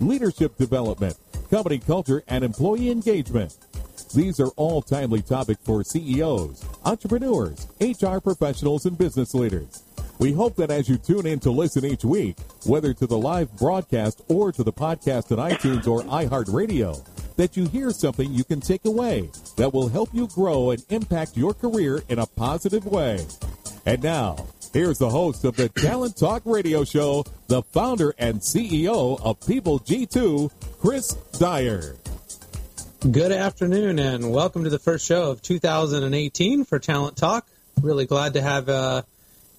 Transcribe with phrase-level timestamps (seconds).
[0.00, 1.16] leadership development,
[1.50, 3.56] company culture, and employee engagement.
[4.14, 9.82] These are all timely topics for CEOs, entrepreneurs, HR professionals, and business leaders.
[10.18, 13.56] We hope that as you tune in to listen each week, whether to the live
[13.56, 17.04] broadcast or to the podcast on iTunes or iHeartRadio,
[17.36, 21.36] that you hear something you can take away that will help you grow and impact
[21.36, 23.26] your career in a positive way.
[23.86, 29.20] And now, here's the host of the Talent Talk Radio Show, the founder and CEO
[29.20, 30.50] of People G2,
[30.80, 31.96] Chris Dyer.
[33.10, 37.46] Good afternoon, and welcome to the first show of 2018 for Talent Talk.
[37.82, 39.02] Really glad to have uh,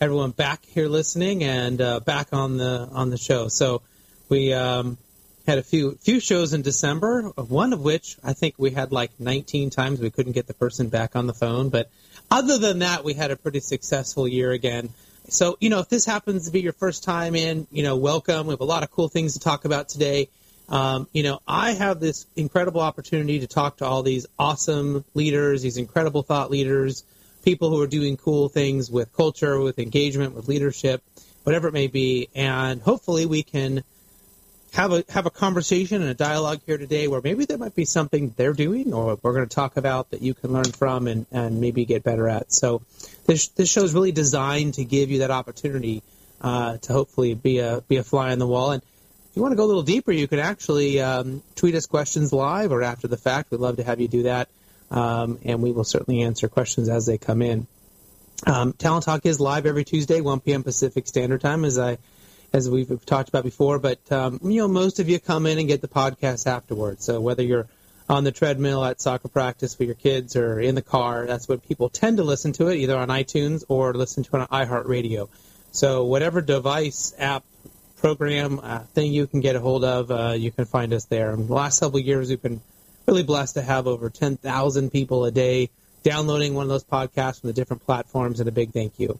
[0.01, 3.49] everyone back here listening and uh, back on the on the show.
[3.49, 3.81] So
[4.29, 4.97] we um,
[5.45, 9.11] had a few few shows in December, one of which I think we had like
[9.19, 11.69] 19 times we couldn't get the person back on the phone.
[11.69, 11.89] But
[12.31, 14.89] other than that, we had a pretty successful year again.
[15.29, 18.47] So you know, if this happens to be your first time in, you know, welcome.
[18.47, 20.29] We have a lot of cool things to talk about today.
[20.69, 25.61] Um, you know, I have this incredible opportunity to talk to all these awesome leaders,
[25.61, 27.03] these incredible thought leaders,
[27.43, 31.03] people who are doing cool things with culture, with engagement, with leadership,
[31.43, 33.83] whatever it may be, and hopefully we can
[34.73, 37.85] have a have a conversation and a dialogue here today where maybe there might be
[37.85, 41.27] something they're doing or we're going to talk about that you can learn from and,
[41.31, 42.51] and maybe get better at.
[42.51, 42.81] So
[43.27, 46.01] this this show is really designed to give you that opportunity
[46.41, 48.71] uh, to hopefully be a be a fly on the wall.
[48.71, 51.85] And if you want to go a little deeper, you can actually um, tweet us
[51.85, 53.51] questions live or after the fact.
[53.51, 54.49] We'd love to have you do that,
[54.89, 57.67] um, and we will certainly answer questions as they come in.
[58.47, 60.63] Um, Talent Talk is live every Tuesday, 1 p.m.
[60.63, 61.97] Pacific Standard Time, as I
[62.53, 63.79] as we've talked about before.
[63.79, 67.03] But um, you know, most of you come in and get the podcast afterwards.
[67.03, 67.67] So whether you're
[68.07, 71.67] on the treadmill at soccer practice with your kids or in the car, that's what
[71.67, 75.29] people tend to listen to it, either on iTunes or listen to it on iHeartRadio.
[75.71, 77.43] So whatever device, app,
[77.97, 81.31] program, uh, thing you can get a hold of, uh, you can find us there.
[81.31, 82.61] And the last several years, we've been
[83.07, 85.69] really blessed to have over 10,000 people a day
[86.03, 89.17] downloading one of those podcasts from the different platforms, and a big thank you.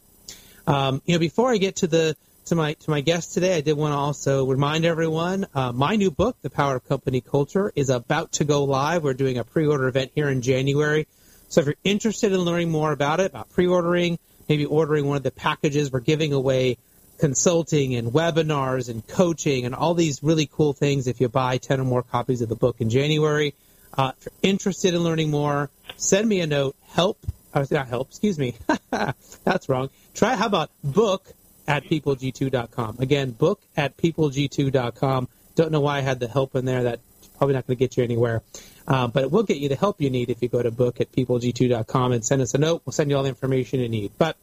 [0.67, 2.15] Um, you know, before I get to the
[2.45, 5.95] to my to my guest today, I did want to also remind everyone uh, my
[5.95, 9.03] new book, The Power of Company Culture, is about to go live.
[9.03, 11.07] We're doing a pre-order event here in January.
[11.47, 15.23] So if you're interested in learning more about it, about pre-ordering, maybe ordering one of
[15.23, 16.77] the packages, we're giving away
[17.19, 21.79] consulting and webinars and coaching and all these really cool things if you buy 10
[21.79, 23.53] or more copies of the book in January.
[23.95, 26.75] Uh, if you're interested in learning more, send me a note.
[26.89, 27.19] Help,
[27.53, 28.55] or not help, excuse me.
[29.43, 29.91] That's wrong.
[30.13, 31.31] Try, how about book
[31.67, 32.97] at peopleg2.com.
[32.99, 35.27] Again, book at peopleg2.com.
[35.55, 36.83] Don't know why I had the help in there.
[36.83, 37.01] That's
[37.37, 38.41] probably not going to get you anywhere.
[38.87, 40.99] Uh, but it will get you the help you need if you go to book
[40.99, 42.81] at peopleg2.com and send us a note.
[42.85, 44.11] We'll send you all the information you need.
[44.17, 44.37] But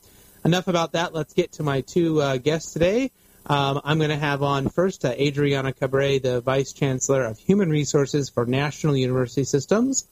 [0.45, 1.13] enough about that.
[1.13, 3.11] Let's get to my two uh, guests today.
[3.47, 7.71] Um, I'm going to have on first uh, Adriana Cabre, the Vice Chancellor of Human
[7.71, 10.07] Resources for National University Systems.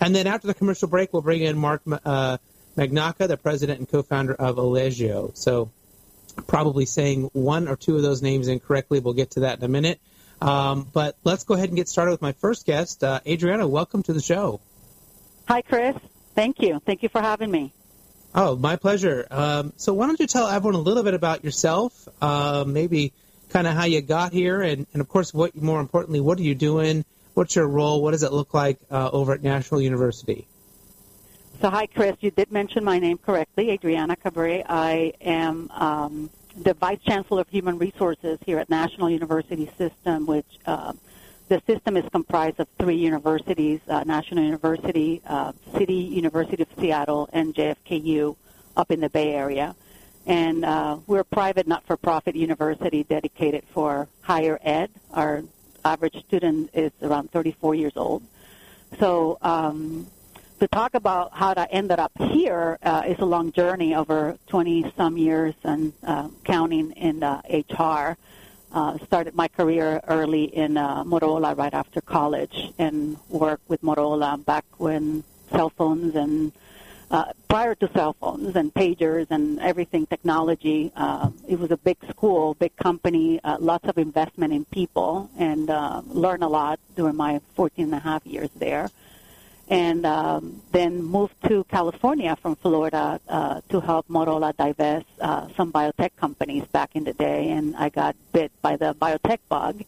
[0.00, 2.38] And then after the commercial break, we'll bring in Mark uh,
[2.76, 5.30] Magnacca, the President and co-founder of Allegio.
[5.34, 5.70] So
[6.46, 9.00] probably saying one or two of those names incorrectly.
[9.00, 10.00] We'll get to that in a minute.
[10.40, 13.04] Um, but let's go ahead and get started with my first guest.
[13.04, 14.60] Uh, Adriana, welcome to the show.
[15.46, 15.96] Hi, Chris.
[16.34, 16.80] Thank you.
[16.84, 17.72] Thank you for having me.
[18.34, 19.26] Oh, my pleasure.
[19.30, 23.12] Um, so, why don't you tell everyone a little bit about yourself, uh, maybe
[23.50, 26.42] kind of how you got here, and, and of course, what more importantly, what are
[26.42, 27.04] you doing?
[27.34, 28.02] What's your role?
[28.02, 30.46] What does it look like uh, over at National University?
[31.62, 32.16] So, hi, Chris.
[32.18, 34.64] You did mention my name correctly, Adriana Cabre.
[34.68, 40.58] I am um, the Vice Chancellor of Human Resources here at National University System, which
[40.66, 40.92] uh,
[41.46, 47.28] the system is comprised of three universities, uh, National University, uh, City University of Seattle,
[47.32, 48.34] and JFKU
[48.76, 49.76] up in the Bay Area.
[50.26, 54.90] And uh, we're a private, not-for-profit university dedicated for higher ed.
[55.12, 55.44] Our
[55.84, 58.24] average student is around 34 years old.
[58.98, 60.08] So um,
[60.62, 64.92] to talk about how I ended up here uh, is a long journey over 20
[64.96, 68.16] some years and uh, counting in uh, HR.
[68.72, 74.42] Uh, started my career early in uh, Motorola right after college and worked with Motorola
[74.44, 76.52] back when cell phones and
[77.10, 81.96] uh, prior to cell phones and pagers and everything technology, uh, it was a big
[82.08, 87.16] school, big company, uh, lots of investment in people, and uh, learned a lot during
[87.16, 88.88] my 14 and a half years there.
[89.68, 95.72] And um, then moved to California from Florida uh, to help Motorola divest uh, some
[95.72, 97.50] biotech companies back in the day.
[97.50, 99.82] And I got bit by the biotech bug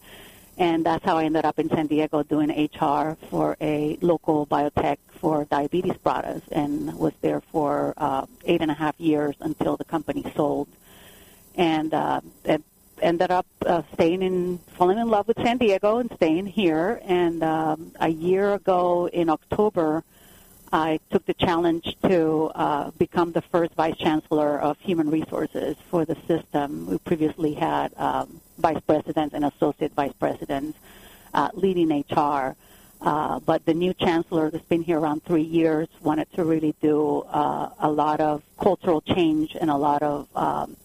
[0.57, 4.97] and that's how I ended up in San Diego doing HR for a local biotech
[5.19, 9.83] for diabetes products, and was there for uh, eight and a half years until the
[9.83, 10.67] company sold,
[11.55, 12.21] and uh,
[13.01, 17.01] ended up uh, staying in, falling in love with San Diego and staying here.
[17.03, 20.03] And um, a year ago in October.
[20.73, 26.03] I took the challenge to uh, become the first vice chancellor of human resources for
[26.03, 26.87] the system.
[26.87, 30.77] We previously had um, vice presidents and associate vice presidents
[31.33, 32.55] uh, leading HR.
[33.01, 37.21] Uh, but the new chancellor that's been here around three years wanted to really do
[37.29, 40.75] uh, a lot of cultural change and a lot of um,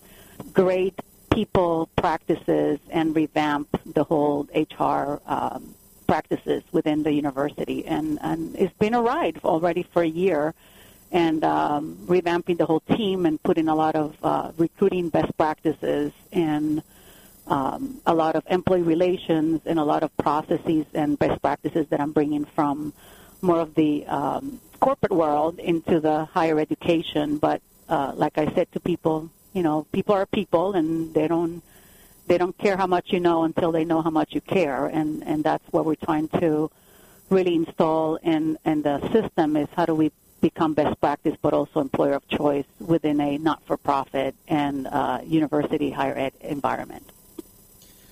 [0.52, 0.94] great
[1.32, 5.74] people practices and revamp the whole HR um,
[6.06, 7.86] practices within the university.
[7.86, 10.54] And, and it's been a ride already for a year
[11.12, 16.12] and um, revamping the whole team and putting a lot of uh, recruiting best practices
[16.32, 16.82] and
[17.46, 22.00] um, a lot of employee relations and a lot of processes and best practices that
[22.00, 22.92] I'm bringing from
[23.42, 27.38] more of the um, corporate world into the higher education.
[27.38, 31.62] But uh, like I said to people, you know, people are people, and they don't
[32.26, 35.22] they don't care how much you know until they know how much you care, and
[35.24, 36.70] and that's what we're trying to
[37.28, 41.80] really install in in the system is how do we become best practice, but also
[41.80, 47.04] employer of choice within a not-for-profit and uh, university higher ed environment.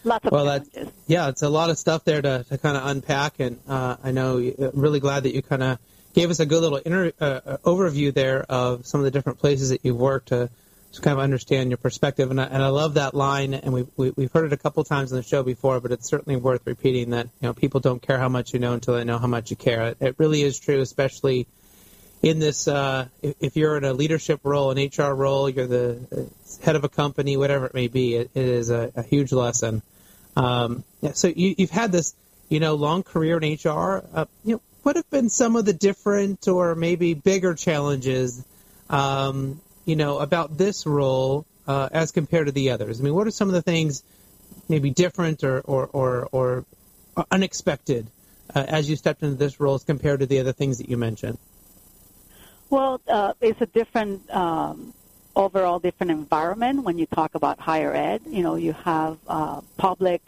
[0.04, 0.88] Lots of well, challenges.
[1.06, 4.12] yeah, it's a lot of stuff there to, to kind of unpack, and uh, I
[4.12, 5.78] know uh, really glad that you kind of
[6.14, 9.38] gave us a good little inter- uh, uh, overview there of some of the different
[9.38, 10.50] places that you've worked to
[10.92, 12.30] to kind of understand your perspective.
[12.30, 14.82] And I, and I love that line, and we, we, we've heard it a couple
[14.84, 18.00] times on the show before, but it's certainly worth repeating that you know people don't
[18.00, 19.88] care how much you know until they know how much you care.
[19.88, 21.46] It, it really is true, especially
[22.22, 22.66] in this.
[22.66, 26.84] Uh, if, you're in a leadership role, an HR role, you're the uh, head of
[26.84, 28.14] a company, whatever it may be.
[28.16, 29.82] it, it is a, a, huge lesson.
[30.36, 32.14] Um, yeah, so you, you've had this,
[32.48, 34.04] you know, long career in HR.
[34.14, 38.44] Uh, you know, what have been some of the different or maybe bigger challenges
[38.88, 43.00] um, you know, about this role uh, as compared to the others?
[43.00, 44.02] I mean, what are some of the things
[44.68, 46.64] maybe different or or or, or
[47.30, 48.06] unexpected
[48.54, 50.98] uh, as you stepped into this role as compared to the other things that you
[50.98, 51.38] mentioned?
[52.68, 54.92] Well, uh, it's a different um,
[55.34, 58.20] overall different environment when you talk about higher ed.
[58.26, 60.20] You know, you have uh, public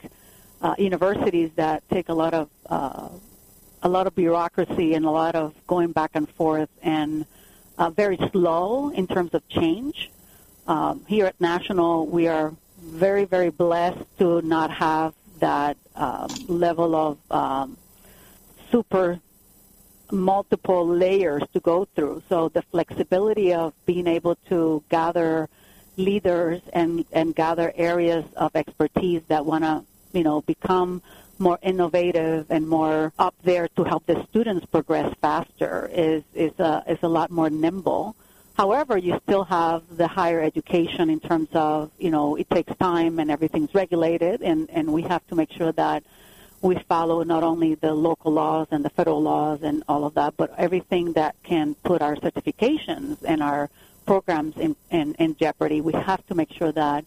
[0.62, 3.10] uh, universities that take a lot of uh,
[3.82, 7.26] a lot of bureaucracy and a lot of going back and forth and
[7.80, 10.10] uh, very slow in terms of change.
[10.68, 16.94] Um, here at National, we are very, very blessed to not have that um, level
[16.94, 17.78] of um,
[18.70, 19.18] super
[20.12, 22.22] multiple layers to go through.
[22.28, 25.48] So the flexibility of being able to gather
[25.96, 31.02] leaders and, and gather areas of expertise that want to, you know, become
[31.40, 36.84] more innovative and more up there to help the students progress faster is is a
[36.86, 38.14] is a lot more nimble.
[38.54, 43.18] However, you still have the higher education in terms of you know it takes time
[43.18, 46.04] and everything's regulated, and and we have to make sure that
[46.62, 50.36] we follow not only the local laws and the federal laws and all of that,
[50.36, 53.70] but everything that can put our certifications and our
[54.04, 55.80] programs in, in, in jeopardy.
[55.80, 57.04] We have to make sure that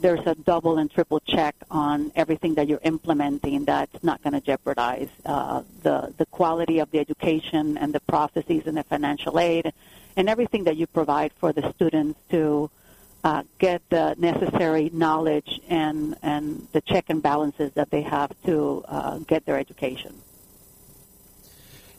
[0.00, 4.40] there's a double and triple check on everything that you're implementing that's not going to
[4.40, 9.72] jeopardize uh, the the quality of the education and the processes and the financial aid
[10.16, 12.70] and everything that you provide for the students to
[13.24, 18.84] uh, get the necessary knowledge and and the check and balances that they have to
[18.86, 20.14] uh, get their education.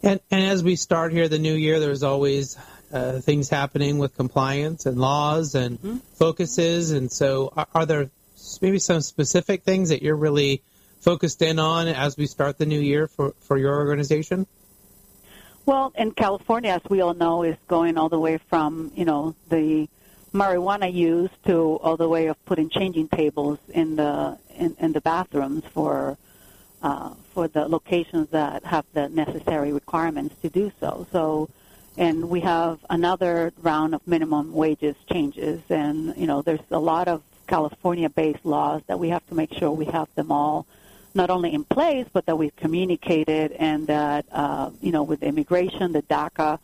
[0.01, 2.57] And, and as we start here the new year, there's always
[2.91, 5.97] uh, things happening with compliance and laws and mm-hmm.
[6.15, 6.91] focuses.
[6.91, 8.09] And so, are, are, there
[8.61, 10.61] maybe some specific things that you're really
[10.99, 14.47] focused in on as we start the new year for, for your organization?
[15.65, 19.35] Well, in California, as we all know, is going all the way from you know
[19.49, 19.87] the
[20.33, 25.01] marijuana use to all the way of putting changing tables in the in, in the
[25.01, 26.17] bathrooms for
[26.81, 31.05] uh, for the locations that have the necessary requirements to do so.
[31.11, 31.49] So
[31.97, 35.61] and we have another round of minimum wages changes.
[35.69, 39.71] And you know, there's a lot of California-based laws that we have to make sure
[39.71, 40.65] we have them all
[41.15, 45.91] not only in place, but that we've communicated and that uh, you know, with immigration,
[45.91, 46.59] the DACA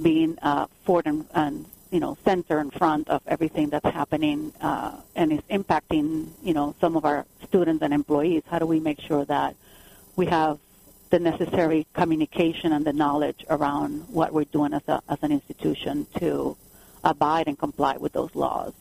[0.00, 4.98] being uh, forward and, and you know center in front of everything that's happening uh,
[5.14, 8.42] and is impacting you know some of our students and employees.
[8.46, 9.54] How do we make sure that
[10.16, 10.58] we have
[11.12, 16.06] the necessary communication and the knowledge around what we're doing as, a, as an institution
[16.18, 16.56] to
[17.04, 18.72] abide and comply with those laws?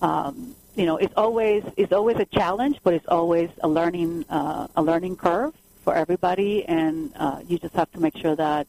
[0.00, 4.68] Um, you know, it's always it's always a challenge, but it's always a learning uh,
[4.76, 5.52] a learning curve
[5.84, 8.66] for everybody, and uh, you just have to make sure that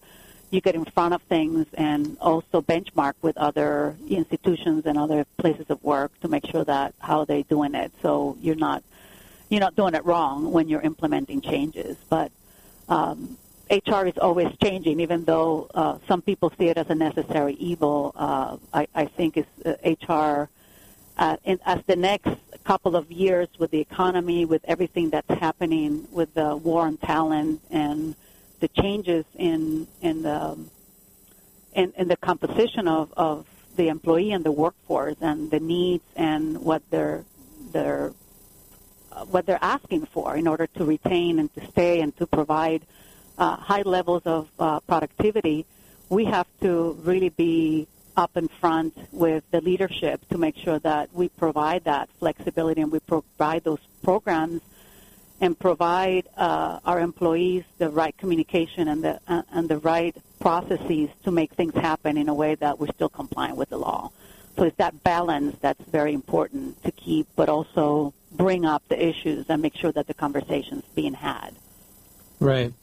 [0.51, 5.67] you get in front of things and also benchmark with other institutions and other places
[5.69, 7.93] of work to make sure that how they're doing it.
[8.01, 8.83] So you're not
[9.49, 11.95] you're not doing it wrong when you're implementing changes.
[12.09, 12.31] But
[12.89, 13.37] um,
[13.69, 18.11] HR is always changing, even though uh, some people see it as a necessary evil.
[18.15, 19.65] Uh, I, I think it's
[20.09, 20.49] uh, HR
[21.17, 22.31] uh, in, as the next
[22.63, 27.61] couple of years with the economy, with everything that's happening, with the war on talent
[27.69, 28.15] and
[28.59, 30.57] the changes in in the
[31.73, 36.57] in, in the composition of, of the employee and the workforce and the needs and
[36.57, 37.23] what they're
[37.75, 38.09] uh,
[39.29, 42.81] what they're asking for in order to retain and to stay and to provide
[43.37, 45.65] uh, high levels of uh, productivity,
[46.09, 47.87] we have to really be
[48.17, 52.91] up in front with the leadership to make sure that we provide that flexibility and
[52.91, 54.61] we provide those programs
[55.41, 61.09] and provide uh, our employees the right communication and the uh, and the right processes
[61.23, 64.11] to make things happen in a way that we're still compliant with the law.
[64.57, 69.45] So it's that balance that's very important to keep, but also bring up the issues
[69.49, 71.51] and make sure that the conversation's being had.
[72.39, 72.73] Right.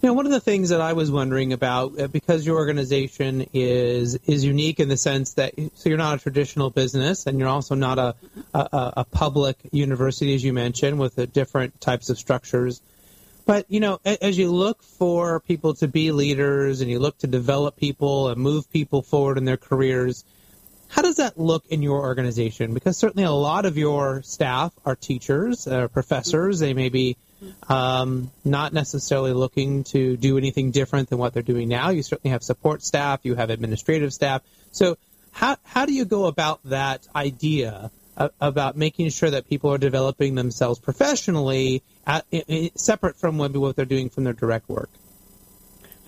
[0.00, 3.48] You know, one of the things that I was wondering about, uh, because your organization
[3.52, 7.48] is is unique in the sense that so you're not a traditional business, and you're
[7.48, 8.14] also not a
[8.54, 12.80] a, a public university, as you mentioned, with the different types of structures.
[13.44, 17.26] But you know, as you look for people to be leaders, and you look to
[17.26, 20.24] develop people and move people forward in their careers,
[20.88, 22.74] how does that look in your organization?
[22.74, 26.58] Because certainly a lot of your staff are teachers, uh, professors.
[26.58, 27.16] They may be
[27.68, 31.90] um, not necessarily looking to do anything different than what they're doing now.
[31.90, 34.42] You certainly have support staff, you have administrative staff.
[34.72, 34.96] So,
[35.30, 39.78] how how do you go about that idea of, about making sure that people are
[39.78, 42.24] developing themselves professionally, at,
[42.76, 44.90] separate from what they're doing from their direct work?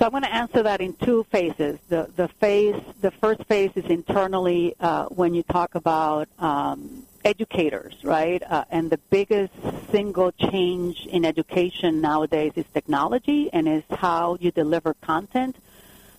[0.00, 1.78] So I'm going to answer that in two phases.
[1.90, 7.92] The the phase, the first phase is internally uh, when you talk about um, educators,
[8.02, 8.42] right?
[8.42, 9.52] Uh, and the biggest
[9.90, 15.56] single change in education nowadays is technology and is how you deliver content.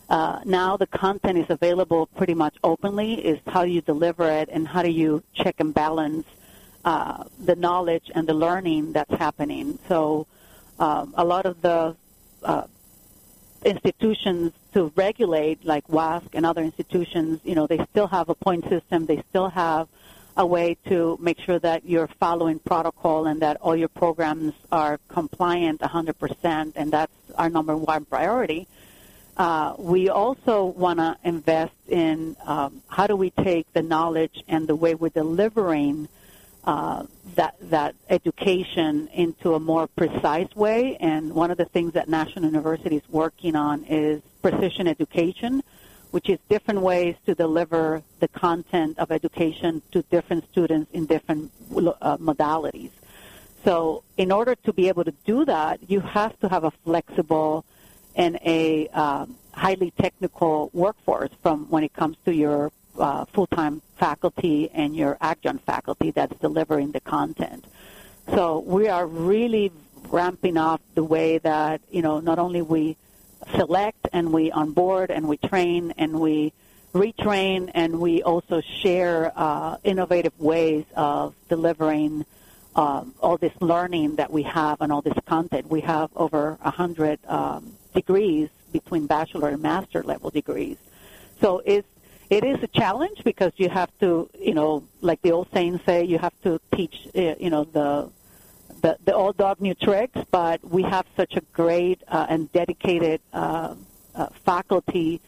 [0.08, 3.14] Uh, now the content is available pretty much openly.
[3.16, 6.28] Is how you deliver it and how do you check and balance
[6.86, 9.80] uh, the knowledge and the learning that's happening.
[9.88, 10.28] So
[10.78, 11.96] um, a lot of the
[12.44, 12.66] uh,
[13.64, 18.68] institutions to regulate, like WASC and other institutions, you know, they still have a point
[18.70, 19.06] system.
[19.06, 19.88] They still have
[20.38, 25.00] a way to make sure that you're following protocol and that all your programs are
[25.08, 28.68] compliant 100%, and that's our number one priority.
[29.38, 34.68] Uh, we also want to invest in um, how do we take the knowledge and
[34.68, 36.08] the way we're delivering
[36.64, 40.98] uh, that that education into a more precise way.
[41.00, 45.64] And one of the things that National University is working on is precision education,
[46.12, 51.52] which is different ways to deliver the content of education to different students in different
[51.72, 52.92] uh, modalities.
[53.64, 57.64] So, in order to be able to do that, you have to have a flexible
[58.16, 64.70] and a um, highly technical workforce from when it comes to your uh, full-time faculty
[64.74, 67.66] and your adjunct faculty that's delivering the content.
[68.34, 69.72] So we are really
[70.10, 72.98] ramping up the way that you know not only we
[73.56, 76.54] select and we onboard and we train and we
[76.94, 82.26] retrain and we also share uh, innovative ways of delivering
[82.76, 85.70] um, all this learning that we have and all this content.
[85.70, 90.78] We have over 100 um, degrees between bachelor and master level degrees.
[91.42, 91.88] So it's
[92.32, 96.06] it is a challenge because you have to, you know, like the old saying say,
[96.06, 98.10] you have to teach, uh, you know, the
[98.82, 100.18] the, the old dog new tricks.
[100.32, 103.76] But we have such a great uh, and dedicated uh,
[104.16, 105.20] uh, faculty,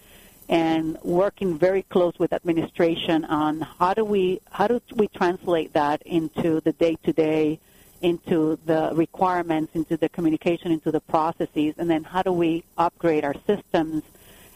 [0.48, 6.01] and working very close with administration on how do we how do we translate that
[6.03, 7.60] into the day to day,
[8.01, 13.25] into the requirements, into the communication, into the processes, and then how do we upgrade
[13.25, 14.03] our systems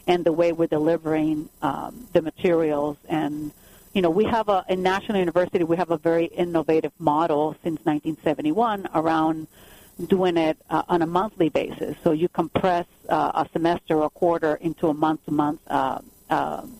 [0.08, 2.96] and the way we're delivering um, the materials.
[3.08, 3.52] And,
[3.92, 7.78] you know, we have a, in National University, we have a very innovative model since
[7.84, 9.46] 1971 around
[10.06, 11.94] doing it uh, on a monthly basis.
[12.02, 15.98] So you compress uh, a semester or a quarter into a month-to-month uh,
[16.30, 16.78] um,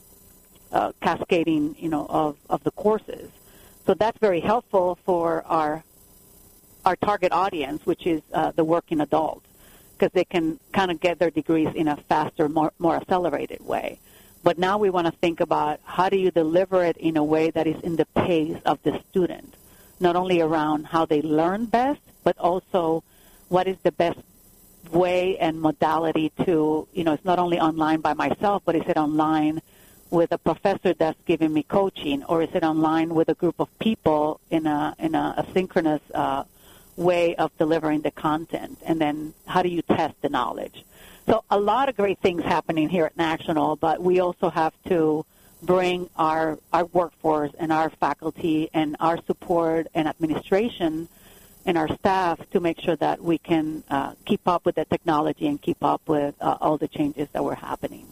[0.72, 3.30] uh, cascading, you know, of, of the courses.
[3.86, 5.84] So that's very helpful for our
[6.84, 9.42] our target audience, which is uh, the working adult,
[9.98, 13.98] because they can kind of get their degrees in a faster, more more accelerated way.
[14.42, 17.50] But now we want to think about how do you deliver it in a way
[17.50, 19.54] that is in the pace of the student,
[19.98, 23.02] not only around how they learn best, but also
[23.48, 24.20] what is the best
[24.92, 28.96] way and modality to, you know, it's not only online by myself, but is it
[28.96, 29.60] online
[30.10, 33.68] with a professor that's giving me coaching, or is it online with a group of
[33.78, 36.44] people in a in a asynchronous uh,
[36.98, 38.78] way of delivering the content?
[38.84, 40.84] And then how do you test the knowledge?
[41.26, 45.24] So a lot of great things happening here at National, but we also have to
[45.62, 51.08] bring our our workforce and our faculty and our support and administration
[51.66, 55.46] and our staff to make sure that we can uh, keep up with the technology
[55.46, 58.06] and keep up with uh, all the changes that were happening.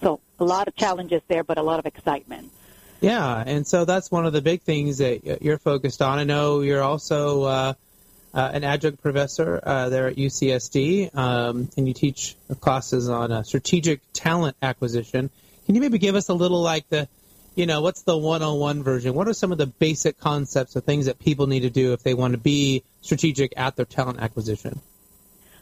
[0.00, 2.52] So a lot of challenges there, but a lot of excitement.
[3.00, 6.18] Yeah, and so that's one of the big things that you're focused on.
[6.18, 7.72] I know you're also uh,
[8.32, 13.42] uh, an adjunct professor uh, there at UCSD, um, and you teach classes on uh,
[13.42, 15.30] strategic talent acquisition.
[15.66, 17.08] Can you maybe give us a little like the,
[17.54, 19.14] you know, what's the one-on-one version?
[19.14, 22.02] What are some of the basic concepts or things that people need to do if
[22.02, 24.80] they want to be strategic at their talent acquisition?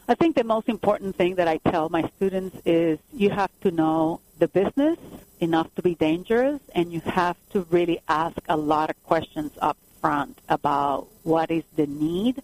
[0.07, 3.71] I think the most important thing that I tell my students is you have to
[3.71, 4.97] know the business
[5.39, 9.77] enough to be dangerous, and you have to really ask a lot of questions up
[10.01, 12.41] front about what is the need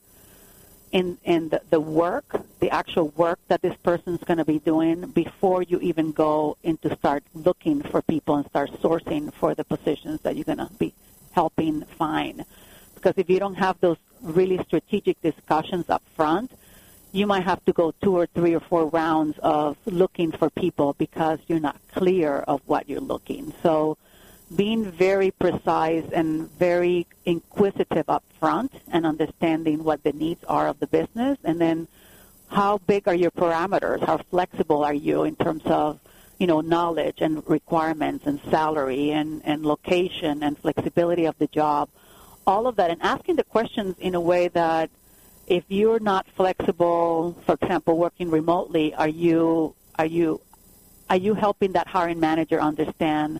[0.95, 5.61] in the, the work, the actual work that this person's going to be doing before
[5.61, 10.37] you even go into start looking for people and start sourcing for the positions that
[10.37, 10.93] you're going to be
[11.33, 12.45] helping find.
[12.95, 16.51] Because if you don't have those really strategic discussions up front,
[17.11, 20.93] you might have to go two or three or four rounds of looking for people
[20.97, 23.53] because you're not clear of what you're looking.
[23.61, 23.97] So
[24.53, 30.79] being very precise and very inquisitive up front and understanding what the needs are of
[30.79, 31.37] the business.
[31.43, 31.87] And then
[32.47, 34.05] how big are your parameters?
[34.05, 35.99] How flexible are you in terms of
[36.37, 41.89] you know knowledge and requirements and salary and, and location and flexibility of the job?
[42.45, 44.91] All of that and asking the questions in a way that
[45.47, 50.41] if you're not flexible for example working remotely are you are you
[51.09, 53.39] are you helping that hiring manager understand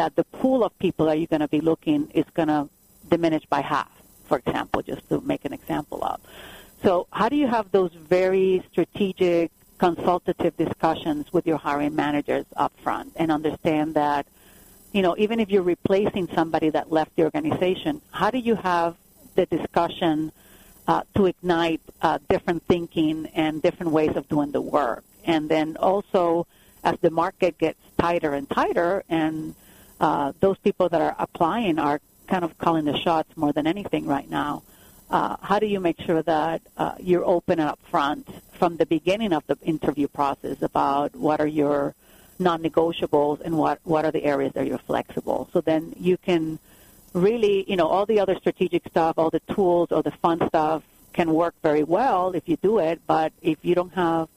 [0.00, 2.66] that the pool of people that you're going to be looking is going to
[3.10, 3.90] diminish by half,
[4.28, 6.18] for example, just to make an example of.
[6.82, 12.72] So how do you have those very strategic, consultative discussions with your hiring managers up
[12.82, 14.26] front and understand that,
[14.94, 18.96] you know, even if you're replacing somebody that left the organization, how do you have
[19.34, 20.32] the discussion
[20.88, 25.04] uh, to ignite uh, different thinking and different ways of doing the work?
[25.26, 26.46] And then also,
[26.82, 29.54] as the market gets tighter and tighter and
[30.00, 34.06] uh, those people that are applying are kind of calling the shots more than anything
[34.06, 34.62] right now.
[35.10, 39.32] Uh, how do you make sure that uh, you're open and upfront from the beginning
[39.32, 41.94] of the interview process about what are your
[42.38, 45.48] non-negotiables and what, what are the areas that you're flexible?
[45.52, 46.58] So then you can
[47.12, 50.84] really, you know, all the other strategic stuff, all the tools or the fun stuff
[51.12, 54.28] can work very well if you do it, but if you don't have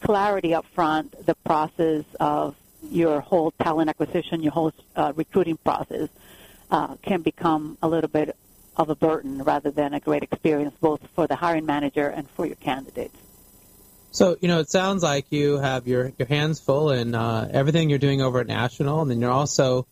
[0.00, 6.08] clarity up front, the process of your whole talent acquisition, your whole uh, recruiting process
[6.70, 8.36] uh, can become a little bit
[8.76, 12.44] of a burden rather than a great experience both for the hiring manager and for
[12.46, 13.16] your candidates.
[14.10, 17.90] So, you know, it sounds like you have your, your hands full in uh, everything
[17.90, 19.86] you're doing over at National, and then you're also,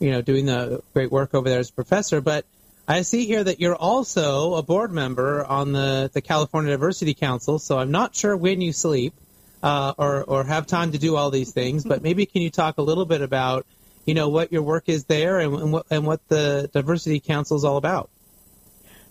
[0.00, 2.20] you know, doing the great work over there as a professor.
[2.20, 2.44] But
[2.88, 7.58] I see here that you're also a board member on the, the California Diversity Council,
[7.58, 9.14] so I'm not sure when you sleep
[9.62, 12.78] uh, or, or have time to do all these things, but maybe can you talk
[12.78, 13.66] a little bit about,
[14.04, 17.56] you know, what your work is there and, and what, and what the Diversity Council
[17.56, 18.10] is all about?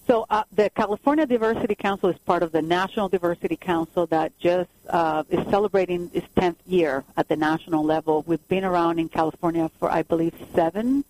[0.08, 4.70] So uh, the California Diversity Council is part of the National Diversity Council that just
[4.88, 8.24] uh, is celebrating its 10th year at the national level.
[8.26, 11.04] We've been around in California for, I believe, seven,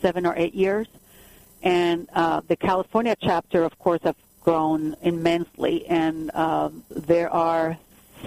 [0.00, 0.86] seven or eight years.
[1.64, 5.84] And uh, the California chapter, of course, have grown immensely.
[5.86, 7.76] And uh, there are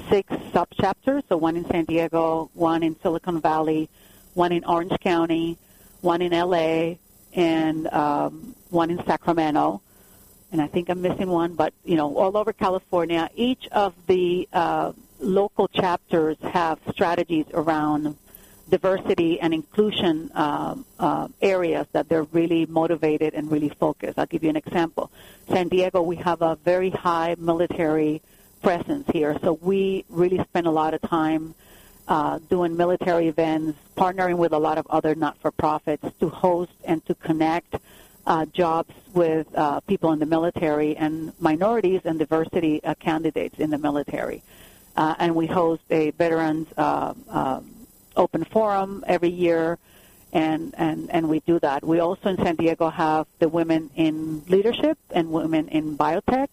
[0.10, 3.90] six subchapters, so one in San Diego, one in Silicon Valley,
[4.34, 5.58] one in Orange County,
[6.02, 6.96] one in LA,
[7.34, 9.82] and um, one in Sacramento.
[10.52, 14.48] And I think I'm missing one, but you know, all over California, each of the
[14.52, 18.18] uh, local chapters have strategies around
[18.70, 24.18] diversity and inclusion uh, uh, areas that they're really motivated and really focused.
[24.18, 25.12] I'll give you an example.
[25.50, 28.22] San Diego, we have a very high military
[28.62, 29.38] presence here.
[29.44, 31.56] So we really spend a lot of time
[32.08, 37.16] uh, doing military events, partnering with a lot of other not-for-profits to host and to
[37.16, 37.76] connect
[38.28, 43.70] uh, jobs with uh, people in the military and minorities and diversity uh, candidates in
[43.70, 44.44] the military.
[44.96, 47.62] Uh, and we host a veterans uh, uh,
[48.16, 49.78] open forum every year,
[50.34, 51.84] and, and, and we do that.
[51.84, 56.50] We also in San Diego have the Women in Leadership and Women in Biotech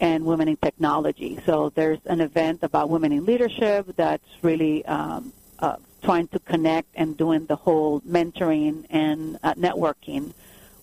[0.00, 1.40] and Women in Technology.
[1.46, 6.88] So there's an event about women in leadership that's really um, uh, trying to connect
[6.94, 10.32] and doing the whole mentoring and uh, networking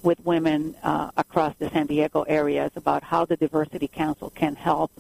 [0.04, 4.92] with women uh, across the San Diego areas about how the Diversity Council can help,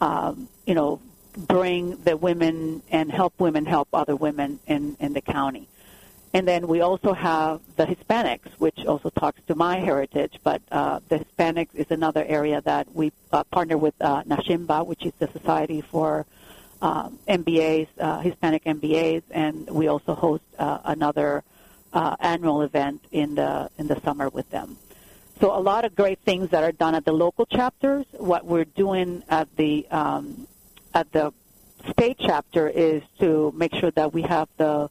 [0.00, 1.00] um, you know,
[1.36, 5.68] bring the women and help women help other women in, in the county.
[6.34, 11.00] And then we also have the Hispanics, which also talks to my heritage, but uh,
[11.08, 15.28] the Hispanics is another area that we uh, partner with uh, NSHMBA, which is the
[15.28, 16.26] Society for
[16.82, 21.44] um, MBAs, uh, Hispanic MBAs, and we also host uh, another
[21.92, 24.76] uh, annual event in the in the summer with them.
[25.40, 28.04] So a lot of great things that are done at the local chapters.
[28.12, 30.46] What we're doing at the um,
[30.94, 31.32] at the
[31.90, 34.90] state chapter is to make sure that we have the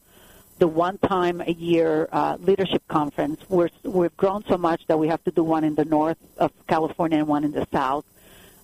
[0.58, 3.40] the one time a year uh, leadership conference.
[3.48, 6.52] We're, we've grown so much that we have to do one in the north of
[6.66, 8.04] California and one in the south.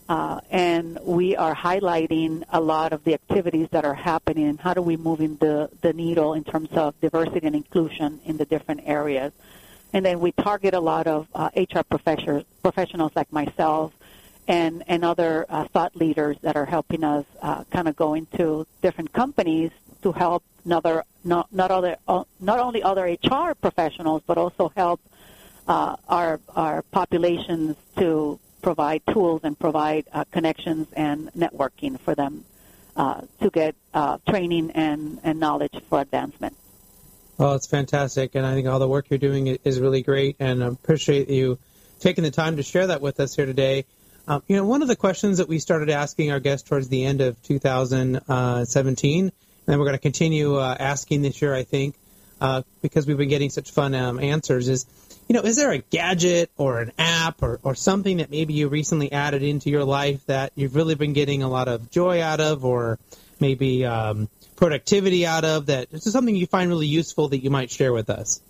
[0.07, 4.59] Uh, and we are highlighting a lot of the activities that are happening.
[4.59, 8.37] How do we move in the, the needle in terms of diversity and inclusion in
[8.37, 9.33] the different areas?
[9.94, 13.92] And then we target a lot of uh, HR professionals, professionals like myself
[14.46, 18.66] and, and other uh, thought leaders that are helping us uh, kind of go into
[18.83, 19.70] different companies
[20.05, 25.01] to help another, not, not, other, uh, not only other HR professionals, but also help
[25.67, 32.45] uh, our, our populations to provide tools and provide uh, connections and networking for them
[32.97, 36.55] uh, to get uh, training and, and knowledge for advancement.
[37.38, 40.62] Well, it's fantastic, and I think all the work you're doing is really great, and
[40.62, 41.59] I appreciate you
[41.99, 43.87] taking the time to share that with us here today.
[44.29, 47.05] Um, you know, one of the questions that we started asking our guests towards the
[47.05, 49.33] end of 2017
[49.66, 51.94] and we're going to continue uh, asking this year, I think,
[52.40, 54.68] uh, because we've been getting such fun um, answers.
[54.68, 54.87] Is
[55.29, 58.68] you know, is there a gadget or an app or, or something that maybe you
[58.68, 62.40] recently added into your life that you've really been getting a lot of joy out
[62.40, 62.98] of, or
[63.40, 65.66] maybe um, productivity out of?
[65.66, 68.40] That is something you find really useful that you might share with us.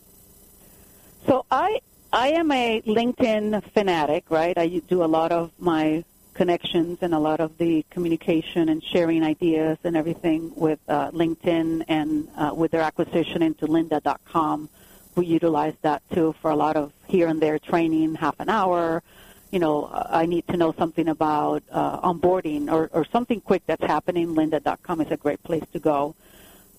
[1.26, 1.80] So I
[2.12, 4.56] I am a LinkedIn fanatic, right?
[4.56, 9.22] I do a lot of my connections and a lot of the communication and sharing
[9.22, 14.68] ideas and everything with uh, LinkedIn and uh, with their acquisition into lynda.com.
[15.16, 19.02] We utilize that too for a lot of here and there training, half an hour.
[19.50, 23.84] You know, I need to know something about uh, onboarding or, or something quick that's
[23.84, 24.34] happening.
[24.34, 26.16] Lynda.com is a great place to go.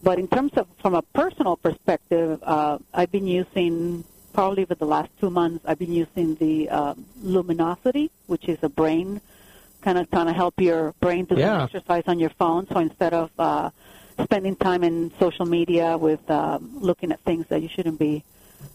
[0.04, 4.86] But in terms of from a personal perspective, uh, I've been using probably for the
[4.86, 5.64] last two months.
[5.66, 9.22] I've been using the uh, Luminosity, which is a brain
[9.86, 11.64] kind of kind of help your brain do yeah.
[11.64, 12.68] exercise on your phone.
[12.68, 13.70] So instead of uh,
[14.24, 18.24] spending time in social media with um, looking at things that you shouldn't be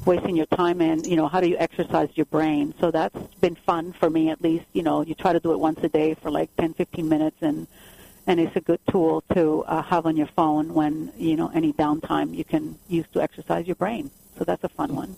[0.07, 2.73] wasting your time in, you know, how do you exercise your brain?
[2.81, 4.67] So that's been fun for me at least.
[4.73, 7.37] You know, you try to do it once a day for like 10, 15 minutes
[7.43, 7.67] and
[8.27, 11.73] and it's a good tool to uh, have on your phone when, you know, any
[11.73, 14.11] downtime you can use to exercise your brain.
[14.39, 15.17] So that's a fun one.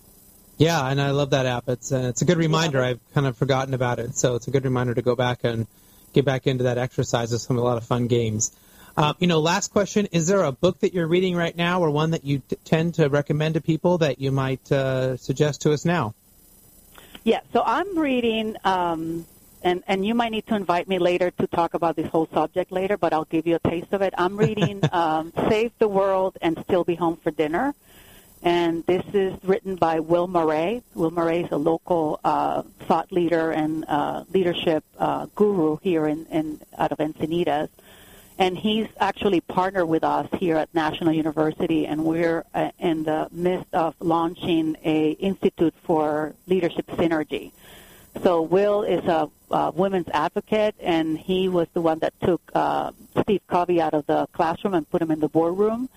[0.57, 1.68] Yeah, and I love that app.
[1.68, 2.81] It's uh, it's a good reminder.
[2.81, 5.66] I've kind of forgotten about it, so it's a good reminder to go back and
[6.12, 7.33] get back into that exercise.
[7.33, 8.53] It's some a lot of fun games.
[8.96, 11.90] Uh, you know, last question: Is there a book that you're reading right now, or
[11.90, 15.72] one that you t- tend to recommend to people that you might uh, suggest to
[15.72, 16.14] us now?
[17.25, 19.25] Yeah, so I'm reading, um,
[19.62, 22.70] and and you might need to invite me later to talk about this whole subject
[22.70, 24.12] later, but I'll give you a taste of it.
[24.18, 27.75] I'm reading um, "Save the World and Still Be Home for Dinner."
[28.42, 30.83] And this is written by Will Murray.
[30.94, 36.26] Will Murray is a local uh, thought leader and uh, leadership uh, guru here in,
[36.26, 37.68] in out of Encinitas.
[38.38, 43.28] And he's actually partnered with us here at National University, and we're uh, in the
[43.31, 47.52] midst of launching a institute for leadership synergy.
[48.24, 52.90] So Will is a, a women's advocate, and he was the one that took uh,
[53.20, 55.88] Steve Covey out of the classroom and put him in the boardroom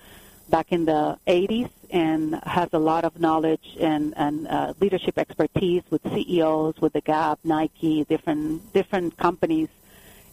[0.49, 5.83] back in the 80s and has a lot of knowledge and, and uh, leadership expertise
[5.89, 9.69] with CEOs, with the Gap, Nike, different different companies.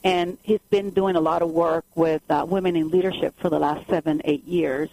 [0.04, 3.58] And he's been doing a lot of work with uh, women in leadership for the
[3.58, 4.90] last seven, eight years.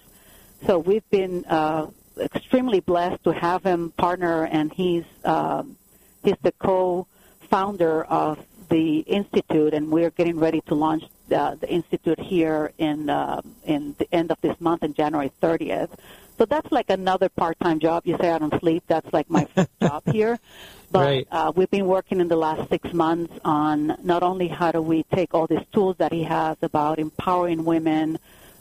[0.67, 1.88] So we've been uh,
[2.19, 5.63] extremely blessed to have him partner, and he's uh,
[6.23, 12.19] he's the co-founder of the institute, and we're getting ready to launch uh, the institute
[12.19, 15.89] here in uh, in the end of this month, in January 30th.
[16.37, 18.03] So that's like another part-time job.
[18.05, 18.83] You say I don't sleep.
[18.87, 20.39] That's like my first job here.
[20.91, 21.27] But Right.
[21.31, 25.03] uh, we've been working in the last six months on not only how do we
[25.03, 28.17] take all these tools that he has about empowering women,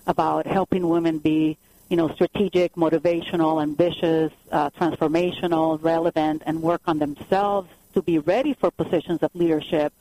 [0.07, 1.57] about helping women be,
[1.89, 8.55] you know, strategic, motivational, ambitious, uh, transformational, relevant, and work on themselves to be ready
[8.55, 9.93] for positions of leadership.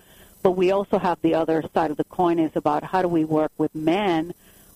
[0.48, 3.26] But we also have the other side of the coin is about how do we
[3.26, 4.34] work with men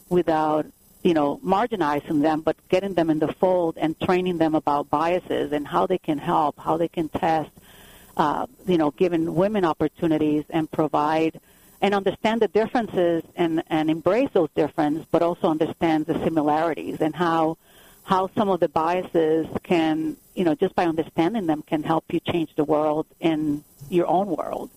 [0.10, 0.66] without,
[1.02, 5.54] you know, marginalizing them, but getting them in the fold and training them about biases
[5.54, 7.52] and how they can help, how they can test,
[8.18, 11.40] uh, you know, giving women opportunities and provide
[11.82, 17.16] and understand the differences and, and embrace those differences, but also understand the similarities and
[17.16, 17.58] how
[18.04, 22.20] how some of the biases can, you know, just by understanding them can help you
[22.20, 24.70] change the world in your own world.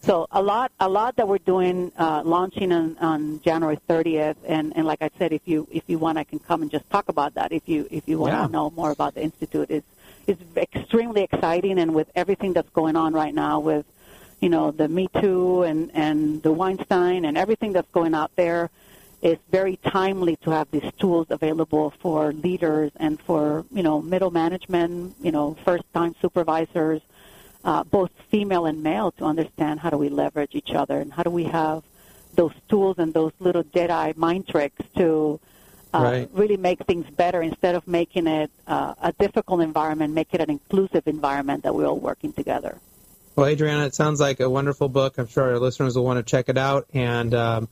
[0.00, 4.72] So a lot, a lot that we're doing, uh, launching on, on January 30th, and,
[4.76, 7.08] and like I said, if you if you want, I can come and just talk
[7.08, 7.52] about that.
[7.52, 8.46] If you if you want Yeah.
[8.46, 9.86] to know more about the institute, it's
[10.26, 13.84] it's extremely exciting, and with everything that's going on right now with
[14.40, 18.70] you know, the Me Too and, and the Weinstein and everything that's going out there,
[19.20, 24.30] it's very timely to have these tools available for leaders and for, you know, middle
[24.30, 27.02] management, you know, first-time supervisors,
[27.64, 31.22] uh, both female and male, to understand how do we leverage each other and how
[31.22, 31.82] do we have
[32.34, 35.40] those tools and those little Jedi mind tricks to
[35.94, 36.28] uh, Right.
[36.32, 40.50] really make things better instead of making it uh, a difficult environment, make it an
[40.50, 42.78] inclusive environment that we're all working together.
[43.36, 45.16] Well, Adriana, it sounds like a wonderful book.
[45.16, 46.86] I'm sure our listeners will want to check it out.
[46.92, 47.68] And um,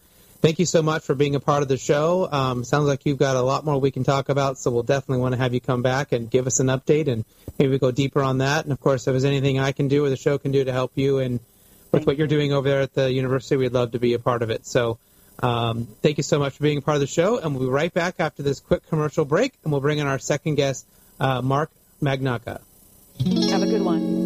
[0.47, 2.29] thank you so much for being a part of the show.
[2.31, 5.21] Um, sounds like you've got a lot more we can talk about, so we'll definitely
[5.21, 7.25] want to have you come back and give us an update and
[7.59, 8.63] maybe go deeper on that.
[8.63, 10.71] And of course, if there's anything I can do or the show can do to
[10.71, 11.41] help you and
[11.91, 14.21] with Thank what you're doing over there at the university, we'd love to be a
[14.21, 14.67] part of it.
[14.67, 15.01] So
[15.43, 17.39] um, thank you so much for being a part of the show.
[17.39, 20.21] And we'll be right back after this quick commercial break, and we'll bring in our
[20.21, 20.87] second guest,
[21.19, 22.61] uh, Mark Magnacca.
[23.51, 24.26] Have a good one.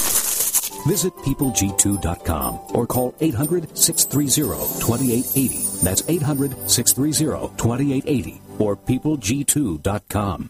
[0.87, 5.83] Visit peopleg2.com or call 800 630 2880.
[5.83, 10.49] That's 800 630 2880 or peopleg2.com.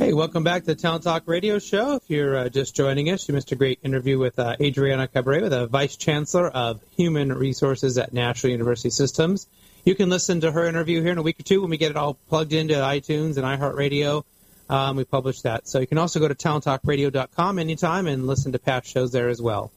[0.00, 1.96] Hey, welcome back to the Talent Talk Radio Show.
[1.96, 5.50] If you're uh, just joining us, you missed a great interview with uh, Adriana Cabrera,
[5.50, 9.46] the Vice Chancellor of Human Resources at National University Systems.
[9.84, 11.90] You can listen to her interview here in a week or two when we get
[11.90, 14.24] it all plugged into iTunes and iHeartRadio.
[14.70, 15.66] Um, we publish that.
[15.66, 19.42] So you can also go to talenttalkradio.com anytime and listen to past shows there as
[19.42, 19.72] well.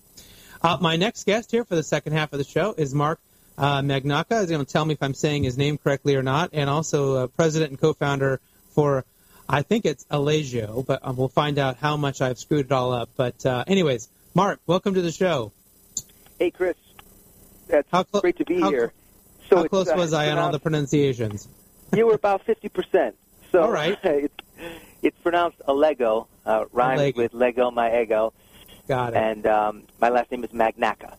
[0.61, 3.19] Uh, my next guest here for the second half of the show is Mark
[3.57, 4.41] uh, Magnacca.
[4.41, 7.15] He's going to tell me if I'm saying his name correctly or not, and also
[7.15, 8.39] uh, president and co-founder
[8.75, 9.03] for,
[9.49, 12.93] I think it's Allegio, but um, we'll find out how much I've screwed it all
[12.93, 13.09] up.
[13.17, 15.51] But uh, anyways, Mark, welcome to the show.
[16.37, 16.75] Hey, Chris.
[17.67, 18.93] That's How great to be how here.
[19.49, 21.47] So how close uh, was I on all the pronunciations?
[21.95, 23.13] You were about 50%.
[23.51, 23.97] So All right.
[24.03, 24.33] it's,
[25.03, 27.17] it's pronounced Allego, uh, rhymes Allego.
[27.17, 28.33] with Lego, my ego.
[28.87, 29.17] Got it.
[29.17, 31.15] And um, my last name is Magnacca.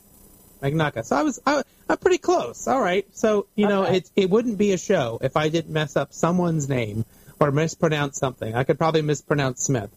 [0.62, 1.04] Magnacca.
[1.04, 2.66] So I was I, I'm pretty close.
[2.66, 3.06] All right.
[3.16, 3.98] So you know Okay.
[3.98, 7.04] it it wouldn't be a show if I didn't mess up someone's name
[7.40, 8.54] or mispronounce something.
[8.54, 9.90] I could probably mispronounce Smith.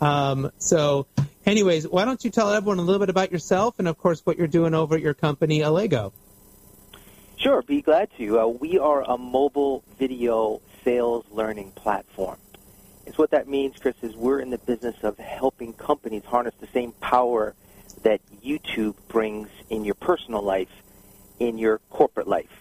[0.00, 1.06] Um, so,
[1.44, 4.38] anyways, why don't you tell everyone a little bit about yourself and of course what
[4.38, 6.12] you're doing over at your company, Allego.
[7.36, 8.38] Sure, be glad to.
[8.40, 12.36] Uh, we are a mobile video sales learning platform.
[13.08, 16.66] It's what that means, Chris, is we're in the business of helping companies harness the
[16.74, 17.54] same power
[18.02, 20.68] that YouTube brings in your personal life,
[21.40, 22.52] in your corporate life.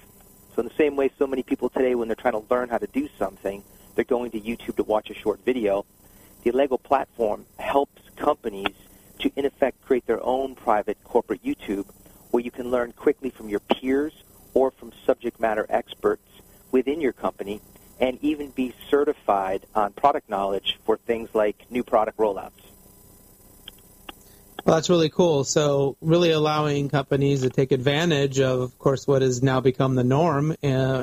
[0.55, 2.77] So in the same way so many people today, when they're trying to learn how
[2.77, 3.61] to do something,
[3.95, 5.85] they're going to YouTube to watch a short video.
[6.43, 8.73] The Allego platform helps companies
[9.19, 11.87] to, in effect, create their own private corporate YouTube
[12.31, 14.13] where you can learn quickly from your peers
[14.53, 16.23] or from subject matter experts
[16.71, 17.59] within your company
[17.99, 22.51] and even be certified on product knowledge for things like new product rollouts.
[24.65, 25.45] Well, that's really cool.
[25.45, 30.03] So, really allowing companies to take advantage of, of course, what has now become the
[30.03, 30.55] norm uh,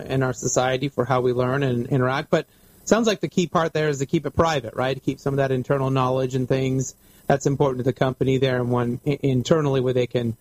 [0.07, 2.29] in our society for how we learn and interact.
[2.29, 2.47] But
[2.85, 5.03] sounds like the key part there is to keep it private, right?
[5.03, 6.95] Keep some of that internal knowledge and things
[7.27, 10.37] that's important to the company there, and one internally where they can,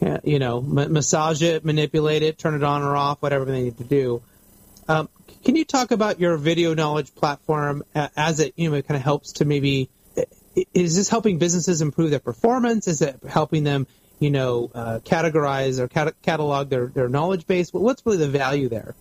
[0.00, 3.78] uh, you know, massage it, manipulate it, turn it on or off, whatever they need
[3.78, 4.22] to do.
[4.86, 5.08] Um,
[5.44, 9.32] can you talk about your video knowledge platform as it, you know, kind of helps
[9.34, 9.90] to maybe
[10.74, 12.88] is this helping businesses improve their performance?
[12.88, 13.86] Is it helping them,
[14.18, 17.72] you know, uh, categorize or cat- catalog their, their knowledge base?
[17.72, 18.94] What's really the value there?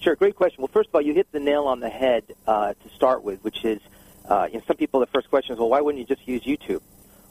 [0.00, 0.60] Sure, great question.
[0.60, 3.42] Well, first of all, you hit the nail on the head uh, to start with,
[3.42, 3.80] which is,
[4.28, 6.42] uh, you know, some people the first question is, well, why wouldn't you just use
[6.42, 6.82] YouTube?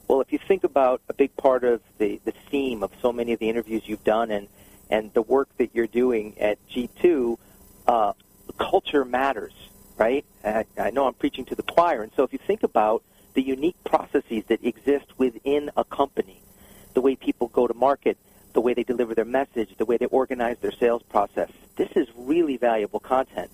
[0.07, 3.33] Well, if you think about a big part of the, the theme of so many
[3.33, 4.47] of the interviews you've done and,
[4.89, 7.37] and the work that you're doing at G2,
[7.87, 8.13] uh,
[8.57, 9.53] culture matters
[9.97, 10.25] right?
[10.43, 12.03] I, I know I'm preaching to the choir.
[12.03, 16.41] And so if you think about the unique processes that exist within a company,
[16.93, 18.17] the way people go to market,
[18.53, 22.07] the way they deliver their message, the way they organize their sales process, this is
[22.15, 23.49] really valuable content.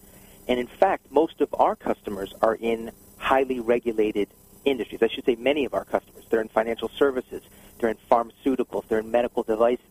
[0.48, 4.28] And in fact, most of our customers are in highly regulated
[4.66, 5.02] industries.
[5.02, 6.26] I should say many of our customers.
[6.30, 7.44] They're in financial services,
[7.80, 9.86] they're in pharmaceuticals, they're in medical devices.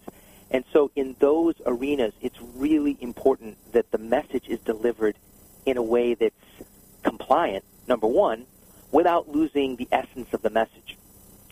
[0.51, 5.17] And so in those arenas, it's really important that the message is delivered
[5.67, 6.35] in a way that's
[7.03, 8.47] compliant, number one,
[8.91, 10.97] without losing the essence of the message.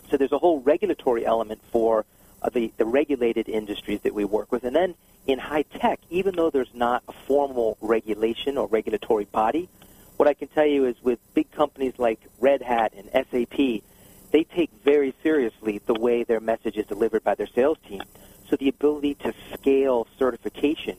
[0.09, 2.05] So there's a whole regulatory element for
[2.41, 4.63] uh, the, the regulated industries that we work with.
[4.63, 4.95] And then
[5.27, 9.69] in high tech, even though there's not a formal regulation or regulatory body,
[10.15, 13.83] what I can tell you is with big companies like Red Hat and SAP,
[14.31, 18.01] they take very seriously the way their message is delivered by their sales team.
[18.49, 20.97] So the ability to scale certification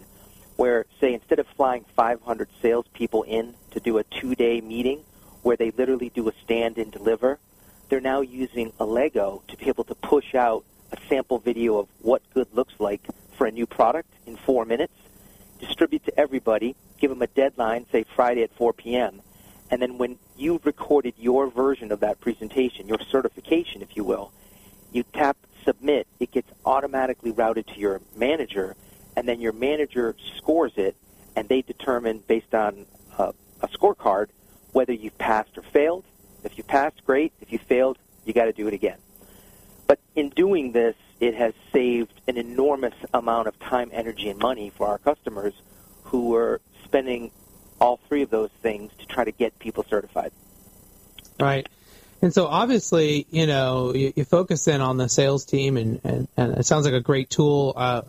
[0.56, 5.04] where, say, instead of flying 500 salespeople in to do a two-day meeting
[5.42, 7.38] where they literally do a stand and deliver,
[7.88, 12.22] they're now using Allego to be able to push out a sample video of what
[12.34, 13.00] good looks like
[13.36, 14.94] for a new product in four minutes,
[15.60, 19.22] distribute to everybody, give them a deadline, say Friday at 4 p.m.,
[19.70, 24.32] and then when you've recorded your version of that presentation, your certification, if you will,
[24.92, 26.06] you tap submit,
[26.78, 28.76] automatically routed to your manager,
[29.16, 30.96] and then your manager scores it,
[31.34, 32.86] and they determine based on
[33.18, 34.28] uh, a scorecard
[34.72, 36.04] whether you've passed or failed.
[36.44, 37.32] If you passed, great.
[37.40, 38.98] If you failed, you got to do it again.
[39.88, 44.70] But in doing this, it has saved an enormous amount of time, energy, and money
[44.70, 45.54] for our customers
[46.04, 47.32] who are spending
[47.80, 50.30] all three of those things to try to get people certified.
[51.40, 51.68] Right.
[52.20, 56.28] And so obviously, you know, you, you focus in on the sales team, and, and,
[56.36, 58.02] and it sounds like a great tool uh,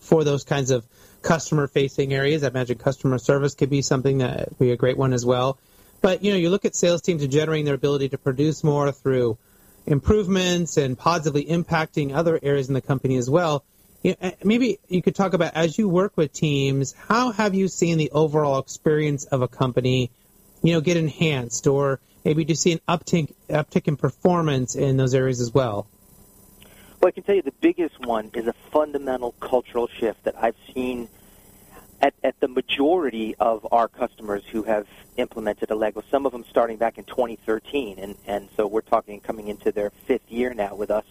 [0.00, 0.84] for those kinds of
[1.22, 2.44] customer facing areas.
[2.44, 5.58] I imagine customer service could be something that would be a great one as well.
[6.00, 8.92] But you know, you look at sales teams and generating their ability to produce more
[8.92, 9.38] through
[9.86, 13.64] improvements and positively impacting other areas in the company as well.
[14.02, 17.68] You know, maybe you could talk about as you work with teams, how have you
[17.68, 20.10] seen the overall experience of a company,
[20.62, 25.14] you know, get enhanced, or maybe you see an uptick uptick in performance in those
[25.14, 25.86] areas as well?
[27.00, 30.56] Well, I can tell you the biggest one is a fundamental cultural shift that I've
[30.74, 31.08] seen
[32.00, 36.02] at, at the majority of our customers who have implemented Allego.
[36.10, 39.90] Some of them starting back in 2013, and, and so we're talking coming into their
[39.90, 41.04] fifth year now with us.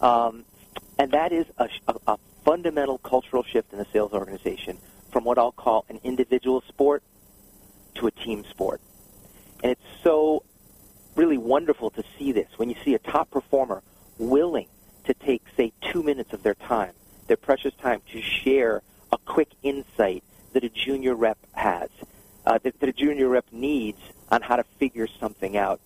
[0.00, 0.44] Um,
[0.98, 4.78] and that is a, a, a fundamental cultural shift in the sales organization
[5.12, 7.02] from what I'll call an individual sport
[7.96, 8.80] to a team sport.
[9.62, 10.42] And it's so
[11.16, 13.82] really wonderful to see this when you see a top performer
[14.18, 14.68] willing
[15.04, 16.92] to take, say, two minutes of their time,
[17.26, 21.88] their precious time, to share a quick insight that a junior rep has,
[22.46, 23.98] uh, that, that, a junior rep needs
[24.30, 25.80] on how to figure something out.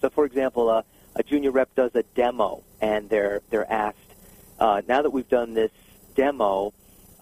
[0.00, 0.82] So, for example, uh,
[1.16, 3.98] a junior rep does a demo, and they're they're asked,
[4.58, 5.70] uh, now that we've done this
[6.14, 6.72] demo,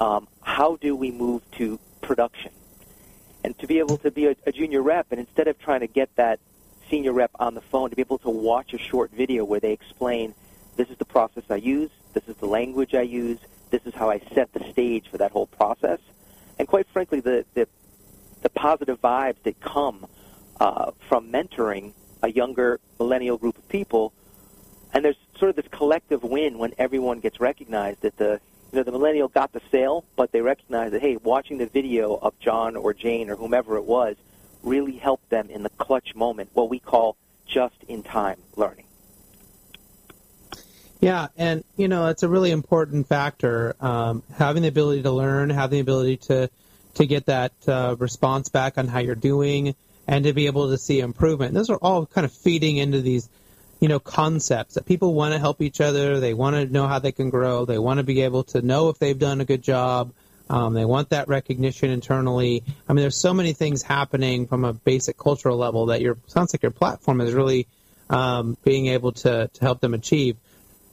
[0.00, 2.52] um, how do we move to production?
[3.44, 5.86] And to be able to be a, a junior rep, and instead of trying to
[5.86, 6.38] get that
[6.88, 9.72] senior rep on the phone, to be able to watch a short video where they
[9.72, 10.34] explain
[10.76, 13.38] this is the process I use, this is the language I use,
[13.70, 15.98] this is how I set the stage for that whole process.
[16.58, 17.66] And quite frankly, the, the,
[18.42, 20.06] the positive vibes that come
[20.60, 24.12] uh, from mentoring a younger millennial group of people,
[24.92, 28.40] and there's sort of this collective win when everyone gets recognized that the
[28.72, 32.14] you know the millennial got the sale, but they recognize that hey, watching the video
[32.14, 34.16] of John or Jane or whomever it was
[34.62, 37.16] really helped them in the clutch moment, what we call
[37.46, 38.86] just in time learning.
[41.00, 43.76] Yeah, and you know it's a really important factor.
[43.80, 46.48] Um, having the ability to learn, having the ability to
[46.94, 49.74] to get that uh, response back on how you're doing
[50.06, 51.54] and to be able to see improvement.
[51.54, 53.28] Those are all kind of feeding into these,
[53.82, 56.20] you know, concepts that people want to help each other.
[56.20, 57.64] They want to know how they can grow.
[57.64, 60.12] They want to be able to know if they've done a good job.
[60.48, 62.62] Um, they want that recognition internally.
[62.88, 66.54] I mean, there's so many things happening from a basic cultural level that your sounds
[66.54, 67.66] like your platform is really
[68.08, 70.36] um, being able to to help them achieve.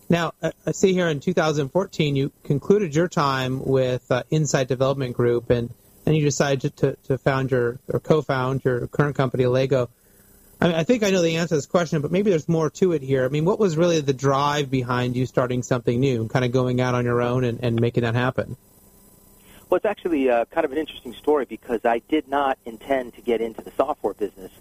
[0.09, 5.51] Now, I see here in 2014 you concluded your time with uh, Insight Development Group,
[5.51, 5.69] and
[6.05, 9.89] then you decided to, to, to found your or co-found your current company, Allego.
[10.61, 12.69] I, mean, I think I know the answer to this question, but maybe there's more
[12.71, 13.23] to it here.
[13.23, 16.51] I mean, what was really the drive behind you starting something new, and kind of
[16.51, 18.57] going out on your own and, and making that happen?
[19.69, 23.21] Well, it's actually uh, kind of an interesting story because I did not intend to
[23.21, 24.51] get into the software business.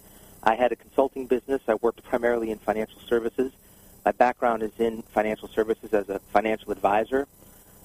[0.43, 1.63] I had a consulting business.
[1.67, 3.53] I worked primarily in financial services.
[4.05, 7.27] My background is in financial services as a financial advisor.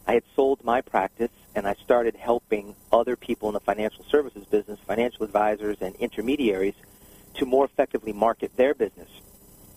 [0.06, 4.46] I had sold my practice and I started helping other people in the financial services
[4.46, 6.76] business, financial advisors and intermediaries,
[7.36, 9.10] to more effectively market their business.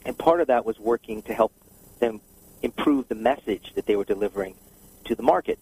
[0.05, 1.53] And part of that was working to help
[1.99, 2.21] them
[2.63, 4.55] improve the message that they were delivering
[5.05, 5.59] to the market.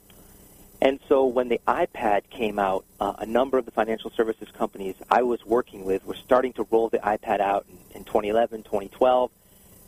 [0.81, 4.97] And so when the iPad came out, uh, a number of the financial services companies
[5.11, 9.31] I was working with were starting to roll the iPad out in, in 2011, 2012.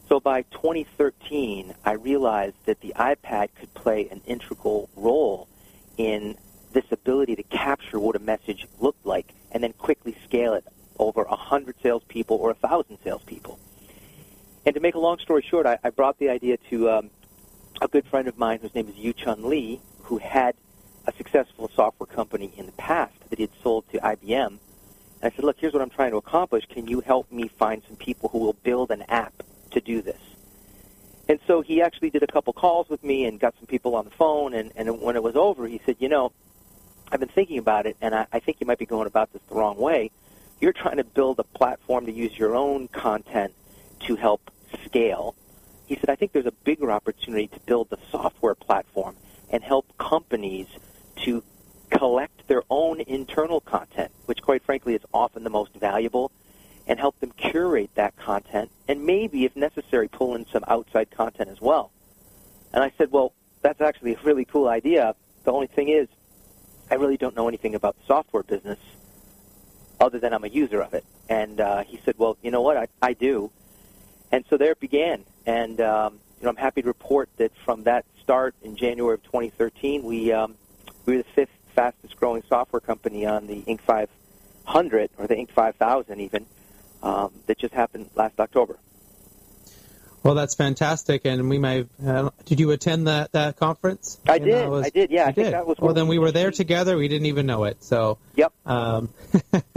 [0.09, 5.49] So by 2013, I realized that the iPad could play an integral role
[5.99, 6.37] in
[6.73, 10.65] this ability to capture what a message looked like and then quickly scale it
[10.99, 13.59] over 100 salespeople or 1,000 salespeople.
[14.65, 17.11] And to make a long story short, I, I brought the idea to um,
[17.81, 20.55] a good friend of mine whose name is Yuchun Lee, who had
[21.07, 24.47] a successful software company in the past that he had sold to IBM.
[24.49, 24.59] And
[25.23, 26.65] I said, look, here's what I'm trying to accomplish.
[26.67, 30.21] Can you help me find some people who will build an app to do this?
[31.29, 34.05] And so he actually did a couple calls with me and got some people on
[34.05, 34.55] the phone.
[34.55, 36.33] And, and when it was over, he said, you know,
[37.11, 39.43] I've been thinking about it, and I, I think you might be going about this
[39.49, 40.11] the wrong way.
[40.61, 43.53] You're trying to build a platform to use your own content
[44.01, 44.51] to help
[44.85, 45.35] scale.
[45.87, 49.17] He said, I think there's a bigger opportunity to build the software platform
[49.51, 50.67] and help companies
[51.17, 51.43] to
[51.91, 56.33] collect their own internal content, which quite frankly is often the most valuable
[56.87, 61.51] and help them curate that content and maybe, if necessary, pull in some outside content
[61.51, 61.91] as well.
[62.73, 65.15] And I said, well, that's actually a really cool idea.
[65.45, 66.09] The only thing is,
[66.91, 68.79] I really don't know anything about the software business
[70.01, 71.05] other than I'm a user of it.
[71.29, 72.77] And uh, he said, well, you know what?
[72.77, 73.51] I, I do.
[74.33, 75.25] And so there it began.
[75.47, 79.23] And um, you know, I'm happy to report that from that start in January of
[79.25, 80.57] 2013, we um,
[81.05, 83.81] we were the fifth fastest growing software company on the Inc.
[83.81, 85.51] 500 or the Inc.
[85.51, 86.47] 5000 even
[87.03, 88.79] um, that just happened last October.
[90.27, 91.87] Well, that's fantastic, and we may.
[92.05, 94.18] Uh, did you attend that that conference?
[94.29, 94.68] I did.
[94.68, 95.11] Was, I did.
[95.12, 95.53] Yeah, I did.
[95.53, 95.79] That was.
[95.79, 96.97] Well, then we were there together.
[96.97, 97.85] We didn't even know it.
[97.85, 98.18] So.
[98.35, 98.53] Yep.
[98.66, 99.11] Um,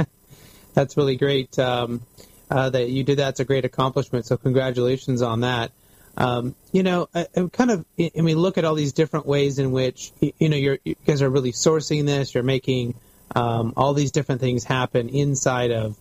[0.74, 2.02] that's really great um,
[2.50, 3.30] uh, that you did that.
[3.30, 4.26] It's a great accomplishment.
[4.26, 5.72] So congratulations on that.
[6.18, 9.60] Um, you know, I, I kind of, I mean, look at all these different ways
[9.60, 12.34] in which you know you guys are really sourcing this.
[12.34, 12.96] You're making
[13.36, 15.96] um, all these different things happen inside of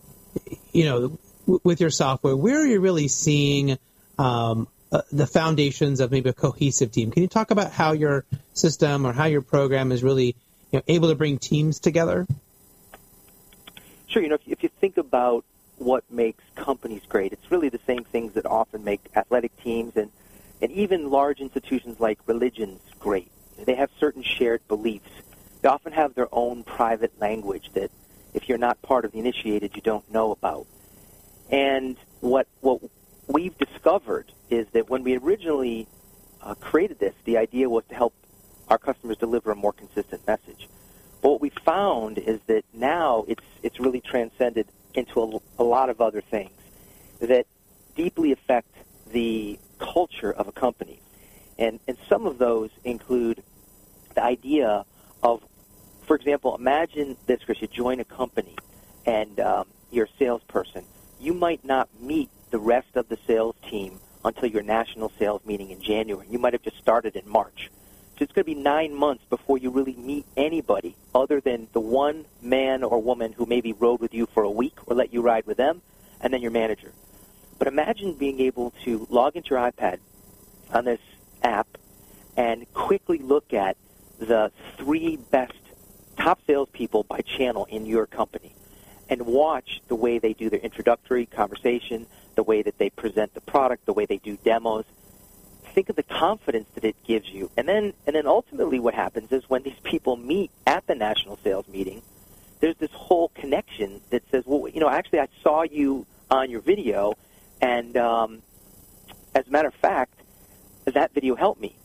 [0.71, 3.77] you know, w- with your software, where are you really seeing
[4.19, 7.09] um, uh, the foundations of maybe a cohesive team?
[7.11, 10.35] Can you talk about how your system or how your program is really
[10.71, 12.27] you know, able to bring teams together?
[14.07, 14.21] Sure.
[14.21, 15.45] You know, if, if you think about
[15.77, 20.11] what makes companies great, it's really the same things that often make athletic teams and
[20.61, 23.31] and even large institutions like religions great.
[23.63, 25.09] They have certain shared beliefs.
[25.61, 27.91] They often have their own private language that
[28.33, 30.67] if you're not part of the initiated, you don't know about.
[31.49, 32.81] And what what
[33.29, 35.87] we've discovered is that when we originally
[36.41, 38.13] uh, created this, the idea was to help
[38.67, 40.67] our customers deliver a more consistent message.
[41.21, 45.89] But what we found is that now it's it's really transcended into a, a lot
[45.89, 46.51] of other things
[47.19, 47.45] that
[47.95, 48.73] deeply affect
[49.11, 50.99] the culture of a company.
[51.57, 53.43] And, and some of those include
[54.15, 54.85] the idea
[55.21, 55.43] of
[56.03, 57.61] for example, imagine this, Chris.
[57.61, 58.55] You join a company
[59.05, 60.83] and um, you're a salesperson.
[61.19, 65.71] You might not meet the rest of the sales team until your national sales meeting
[65.71, 66.27] in January.
[66.29, 67.69] You might have just started in March.
[68.17, 71.79] So it's going to be nine months before you really meet anybody other than the
[71.79, 75.21] one man or woman who maybe rode with you for a week or let you
[75.21, 75.81] ride with them,
[76.19, 76.91] and then your manager.
[77.57, 79.99] But imagine being able to log into your iPad
[80.73, 80.99] on this
[81.43, 81.67] app
[82.35, 83.77] and quickly look at
[84.17, 85.53] the three best
[86.17, 88.53] top salespeople by channel in your company
[89.09, 92.05] and watch the way they do their introductory conversation,
[92.35, 94.85] the way that they present the product, the way they do demos.
[95.73, 97.49] Think of the confidence that it gives you.
[97.57, 101.37] And then and then ultimately what happens is when these people meet at the national
[101.43, 102.01] sales meeting,
[102.59, 106.61] there's this whole connection that says, well, you know, actually, I saw you on your
[106.61, 107.13] video,
[107.61, 108.41] and um,
[109.33, 110.13] as a matter of fact,
[110.85, 111.75] that video helped me.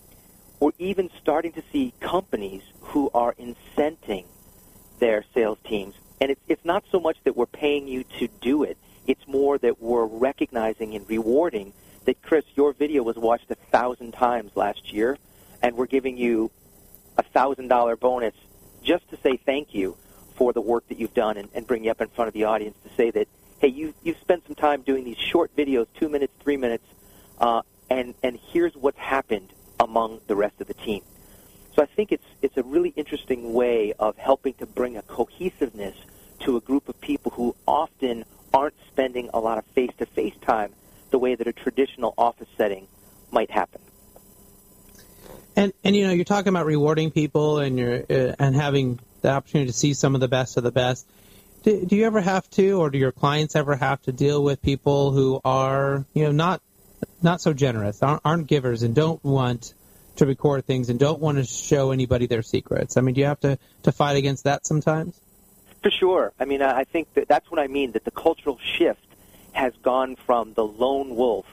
[0.60, 4.24] We're even starting to see companies who are incenting
[4.98, 5.94] their sales teams.
[6.24, 9.58] And it's, it's not so much that we're paying you to do it, it's more
[9.58, 11.74] that we're recognizing and rewarding
[12.06, 15.18] that, Chris, your video was watched a thousand times last year,
[15.60, 16.50] and we're giving you
[17.18, 18.32] a thousand dollar bonus
[18.82, 19.98] just to say thank you
[20.34, 22.44] for the work that you've done and, and bring you up in front of the
[22.44, 26.08] audience to say that, hey, you, you've spent some time doing these short videos, two
[26.08, 26.86] minutes, three minutes,
[27.38, 27.60] uh,
[27.90, 31.02] and, and here's what's happened among the rest of the team.
[31.76, 35.94] So I think it's, it's a really interesting way of helping to bring a cohesiveness
[36.44, 40.72] to a group of people who often aren't spending a lot of face-to-face time
[41.10, 42.86] the way that a traditional office setting
[43.30, 43.80] might happen.
[45.56, 49.30] And and you know you're talking about rewarding people and you're uh, and having the
[49.30, 51.06] opportunity to see some of the best of the best.
[51.62, 54.60] Do, do you ever have to, or do your clients ever have to deal with
[54.60, 56.60] people who are you know not
[57.22, 59.74] not so generous, aren't, aren't givers, and don't want
[60.16, 62.96] to record things and don't want to show anybody their secrets?
[62.96, 65.18] I mean, do you have to to fight against that sometimes?
[65.84, 66.32] For sure.
[66.40, 67.92] I mean, I think that that's what I mean.
[67.92, 69.04] That the cultural shift
[69.52, 71.44] has gone from the lone wolf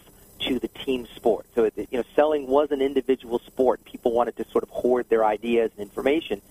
[0.47, 1.47] to the team sport.
[1.53, 3.83] So, you know, selling was an individual sport.
[3.83, 6.41] People wanted to sort of hoard their ideas and information.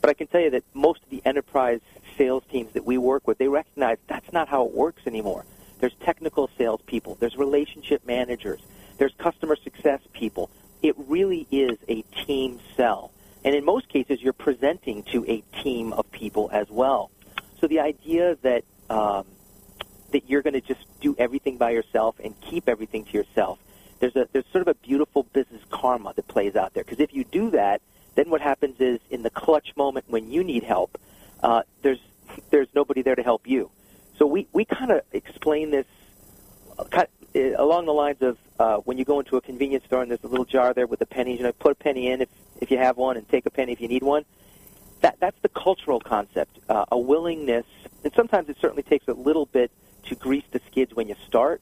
[0.00, 1.80] But I can tell you that most of the enterprise
[2.16, 5.44] sales teams that we work with, they recognize that's not how it works anymore.
[5.78, 7.18] There's technical salespeople.
[7.20, 8.60] There's relationship managers.
[8.96, 10.50] There's customer success people.
[10.82, 13.12] It really is a team sell.
[13.44, 17.12] And in most cases, you're presenting to a team of people as well.
[17.60, 19.26] So the idea that um,
[20.12, 23.58] that you're going to just do everything by yourself and keep everything to yourself.
[24.00, 27.12] There's a there's sort of a beautiful business karma that plays out there because if
[27.12, 27.82] you do that,
[28.14, 30.98] then what happens is in the clutch moment when you need help,
[31.42, 31.98] uh, there's
[32.50, 33.70] there's nobody there to help you.
[34.16, 35.86] So we we kind of explain this
[36.78, 40.02] uh, kind uh, along the lines of uh, when you go into a convenience store
[40.02, 41.38] and there's a little jar there with the pennies.
[41.38, 42.28] You know, put a penny in if
[42.60, 44.24] if you have one, and take a penny if you need one.
[45.00, 47.66] That that's the cultural concept, uh, a willingness,
[48.02, 49.70] and sometimes it certainly takes a little bit
[50.06, 51.60] to grease the skids when you start.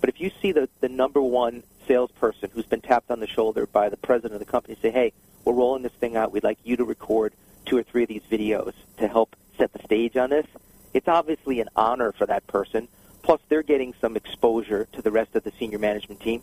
[0.00, 3.66] But if you see the, the number one salesperson who's been tapped on the shoulder
[3.66, 5.12] by the president of the company say, hey,
[5.44, 6.32] we're rolling this thing out.
[6.32, 7.32] We'd like you to record
[7.64, 10.46] two or three of these videos to help set the stage on this.
[10.92, 12.88] It's obviously an honor for that person.
[13.22, 16.42] Plus, they're getting some exposure to the rest of the senior management team.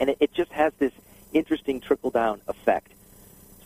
[0.00, 0.92] And it, it just has this
[1.32, 2.92] interesting trickle down effect.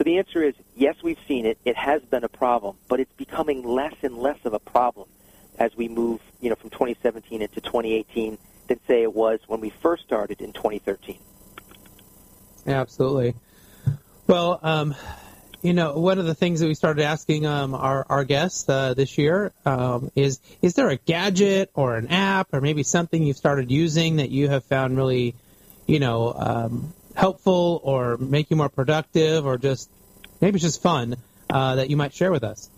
[0.02, 1.58] So the answer is yes, we've seen it.
[1.64, 5.08] It has been a problem, but it's becoming less and less of a problem
[5.60, 8.36] as we move, you know, from 2017 into 2018
[8.66, 11.20] than say it was when we first started in 2013.
[12.66, 13.34] absolutely.
[14.26, 14.96] Well, um,
[15.62, 18.94] you know, one of the things that we started asking um, our, our guests uh,
[18.94, 23.36] this year um, is is there a gadget or an app or maybe something you've
[23.36, 25.36] started using that you have found really,
[25.86, 29.90] you know, um, helpful or make you more productive or just
[30.40, 31.16] maybe it's just fun
[31.50, 32.70] uh, that you might share with us?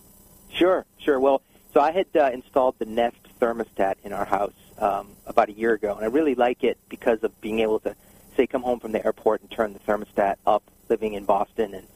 [0.53, 1.19] Sure, sure.
[1.19, 1.41] Well,
[1.73, 5.73] so I had uh, installed the Nest thermostat in our house um, about a year
[5.73, 7.95] ago, and I really like it because of being able to,
[8.37, 10.63] say, come home from the airport and turn the thermostat up.
[10.87, 11.87] Living in Boston, and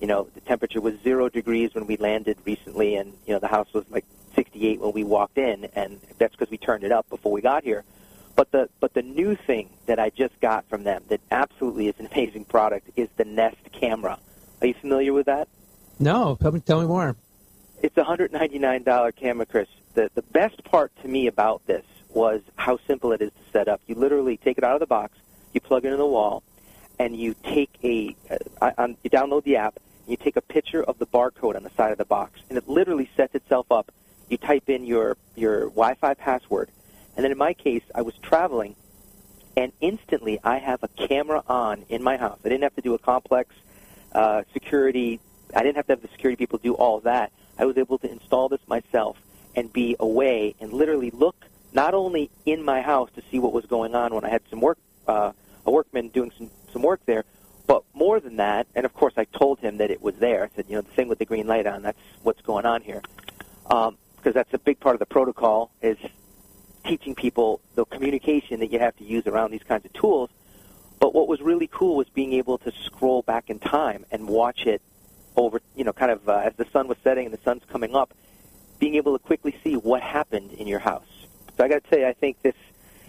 [0.00, 3.48] you know the temperature was zero degrees when we landed recently, and you know the
[3.48, 4.04] house was like
[4.36, 7.64] 68 when we walked in, and that's because we turned it up before we got
[7.64, 7.82] here.
[8.36, 11.94] But the but the new thing that I just got from them that absolutely is
[11.98, 14.18] an amazing product is the Nest camera.
[14.60, 15.48] Are you familiar with that?
[15.98, 17.16] No, tell me, tell me more.
[17.82, 19.68] It's a $199 camera, Chris.
[19.94, 23.68] The, the best part to me about this was how simple it is to set
[23.68, 23.80] up.
[23.86, 25.18] You literally take it out of the box,
[25.52, 26.42] you plug it in the wall,
[26.98, 28.16] and you take a,
[28.60, 31.62] uh, on, you download the app, and you take a picture of the barcode on
[31.62, 33.92] the side of the box, and it literally sets itself up.
[34.28, 36.70] You type in your, your Wi-Fi password,
[37.16, 38.76] and then in my case, I was traveling,
[39.56, 42.38] and instantly I have a camera on in my house.
[42.44, 43.54] I didn't have to do a complex
[44.12, 45.18] uh, security.
[45.54, 47.32] I didn't have to have the security people do all that.
[47.58, 49.16] I was able to install this myself
[49.54, 51.36] and be away and literally look
[51.72, 54.60] not only in my house to see what was going on when I had some
[54.60, 55.32] work, uh,
[55.64, 57.24] a workman doing some, some work there,
[57.66, 60.44] but more than that, and of course I told him that it was there.
[60.44, 62.82] I said, you know, the thing with the green light on, that's what's going on
[62.82, 63.02] here.
[63.70, 65.96] Um, because that's a big part of the protocol is
[66.86, 70.30] teaching people the communication that you have to use around these kinds of tools.
[71.00, 74.66] But what was really cool was being able to scroll back in time and watch
[74.66, 74.80] it
[75.36, 77.94] over, you know, kind of uh, as the sun was setting and the sun's coming
[77.94, 78.14] up,
[78.78, 81.06] being able to quickly see what happened in your house.
[81.56, 82.54] So I got to tell you, I think this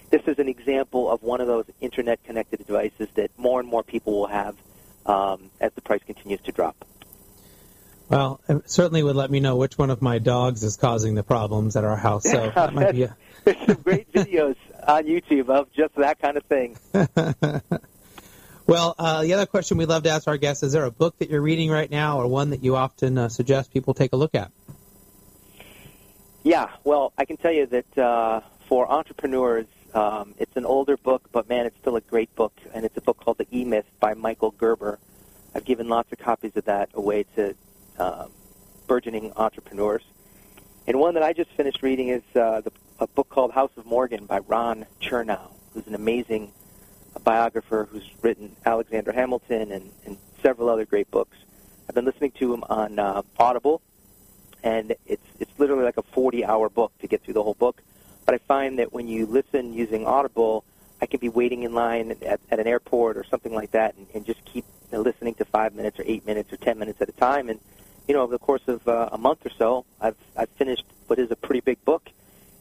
[0.09, 3.83] this is an example of one of those internet connected devices that more and more
[3.83, 4.55] people will have
[5.05, 6.85] um, as the price continues to drop.
[8.09, 11.23] Well, it certainly would let me know which one of my dogs is causing the
[11.23, 12.23] problems at our house.
[12.23, 13.17] So that might be a...
[13.43, 14.55] There's some great videos
[14.85, 16.77] on YouTube of just that kind of thing.
[18.65, 21.17] well, uh, the other question we love to ask our guests is there a book
[21.19, 24.17] that you're reading right now or one that you often uh, suggest people take a
[24.17, 24.51] look at?
[26.43, 31.29] Yeah, well, I can tell you that uh, for entrepreneurs, um, it's an older book,
[31.33, 33.85] but man, it's still a great book, and it's a book called The E Myth
[33.99, 34.99] by Michael Gerber.
[35.53, 37.55] I've given lots of copies of that away to
[37.97, 38.27] uh,
[38.87, 40.03] burgeoning entrepreneurs.
[40.87, 43.85] And one that I just finished reading is uh, the, a book called House of
[43.85, 46.51] Morgan by Ron Chernow, who's an amazing
[47.23, 51.37] biographer who's written Alexander Hamilton and, and several other great books.
[51.87, 53.81] I've been listening to him on uh, Audible,
[54.63, 57.81] and it's it's literally like a 40-hour book to get through the whole book.
[58.25, 60.65] But I find that when you listen using Audible,
[61.01, 64.07] I can be waiting in line at, at an airport or something like that, and,
[64.13, 67.13] and just keep listening to five minutes or eight minutes or ten minutes at a
[67.13, 67.59] time, and
[68.07, 71.19] you know, over the course of uh, a month or so, I've I've finished what
[71.19, 72.09] is a pretty big book,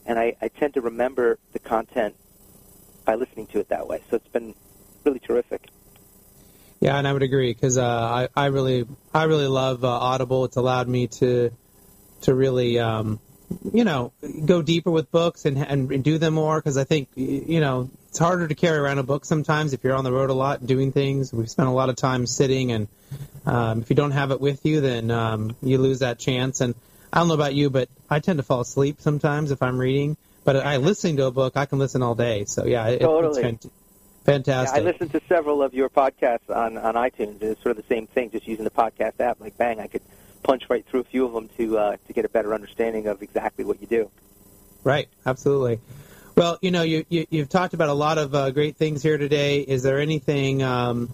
[0.05, 2.15] and I, I tend to remember the content
[3.05, 4.01] by listening to it that way.
[4.09, 4.53] So it's been
[5.03, 5.69] really terrific.
[6.79, 10.45] Yeah, and I would agree because uh, I I really I really love uh, Audible.
[10.45, 11.51] It's allowed me to
[12.21, 13.19] to really um,
[13.71, 14.11] you know
[14.45, 18.17] go deeper with books and and do them more because I think you know it's
[18.17, 20.91] harder to carry around a book sometimes if you're on the road a lot doing
[20.91, 21.31] things.
[21.31, 22.87] We spend a lot of time sitting and
[23.45, 26.59] um, if you don't have it with you, then um, you lose that chance.
[26.61, 26.75] And
[27.11, 30.17] I don't know about you, but I tend to fall asleep sometimes if I'm reading.
[30.43, 32.45] But I listening to a book, I can listen all day.
[32.45, 33.43] So yeah, it, totally.
[33.43, 33.67] it's
[34.23, 34.75] fantastic.
[34.77, 37.41] Yeah, I listened to several of your podcasts on on iTunes.
[37.41, 39.41] It's sort of the same thing, just using the podcast app.
[39.41, 40.03] Like bang, I could
[40.47, 43.21] punch right through a few of them to uh, to get a better understanding of
[43.21, 44.09] exactly what you do.
[44.83, 45.79] Right, absolutely.
[46.35, 49.17] Well, you know, you, you have talked about a lot of uh, great things here
[49.17, 49.59] today.
[49.59, 51.11] Is there anything um,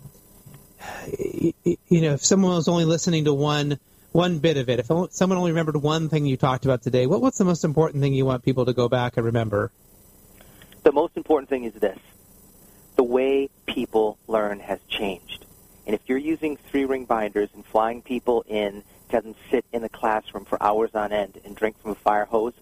[1.63, 3.79] you know, if someone was only listening to one
[4.11, 7.21] one bit of it, if someone only remembered one thing you talked about today, what
[7.21, 9.71] what's the most important thing you want people to go back and remember?
[10.84, 11.99] The most important thing is this:
[12.95, 15.45] the way people learn has changed.
[15.86, 18.84] And if you're using three-ring binders and flying people in
[19.14, 22.53] have sit in the classroom for hours on end and drink from a fire hose,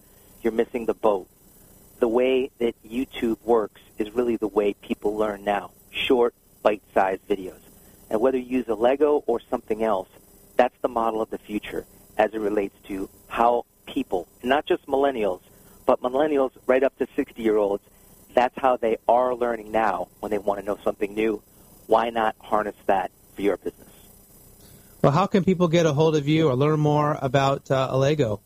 [0.42, 1.28] you're missing the boat.
[1.98, 7.60] The way that YouTube works is really the way people learn now: short, bite-sized videos.
[8.10, 10.08] And whether you use Allego or something else,
[10.56, 11.86] that's the model of the future
[12.18, 15.40] as it relates to how people, not just millennials,
[15.86, 17.82] but millennials right up to 60 year olds,
[18.34, 21.42] that's how they are learning now when they want to know something new.
[21.86, 23.91] Why not harness that for your business?
[25.02, 28.38] Well, how can people get a hold of you or learn more about uh, Allego?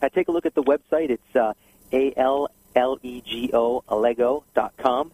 [0.00, 1.10] I take a look at the website.
[1.10, 1.52] It's uh,
[1.92, 5.12] A-L-L-E-G-O, allego.com.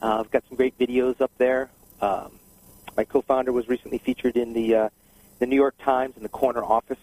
[0.00, 1.68] Uh, I've got some great videos up there.
[2.00, 2.38] Um,
[2.96, 4.88] my co-founder was recently featured in the uh,
[5.40, 7.00] the New York Times in the corner office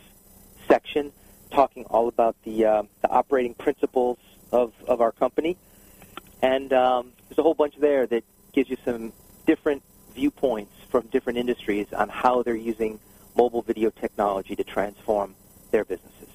[0.69, 1.11] section,
[1.51, 4.19] talking all about the uh, the operating principles
[4.53, 5.57] of of our company.
[6.41, 8.23] And um, there's a whole bunch there that
[8.53, 9.11] gives you some
[9.45, 9.83] different
[10.13, 12.97] viewpoints from different industries on how they're using
[13.35, 15.35] mobile video technology to transform
[15.69, 16.29] their businesses.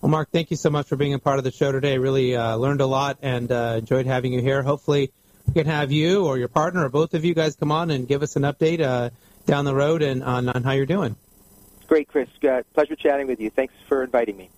[0.00, 1.96] Well, Mark, thank you so much for being a part of the show today.
[1.96, 4.60] Really uh, learned a lot and uh, enjoyed having you here.
[4.64, 5.12] Hopefully
[5.46, 8.08] we can have you or your partner or both of you guys come on and
[8.08, 9.10] give us an update uh,
[9.46, 11.14] down the road and on, on how you're doing.
[11.86, 12.28] Great, Chris.
[12.42, 13.50] Uh, pleasure chatting with you.
[13.50, 14.50] Thanks for inviting me.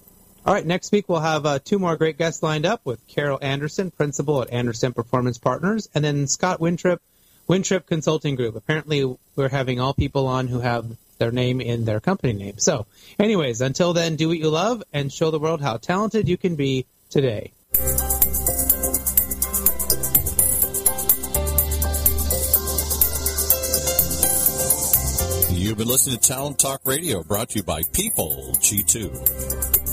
[0.47, 3.39] All right, next week we'll have uh, two more great guests lined up with Carol
[3.43, 7.01] Anderson, principal at Anderson Performance Partners, and then Scott Wintrip,
[7.49, 8.57] Wintrip Consulting Group.
[8.57, 12.59] Apparently, we're having all people on who have their name in their company name.
[12.59, 12.86] So,
[13.18, 16.57] anyways, until then, do what you love and show the world how talented you can
[16.57, 17.53] be today.
[25.51, 29.88] You've been listening to Talent Talk Radio, brought to you by People G2.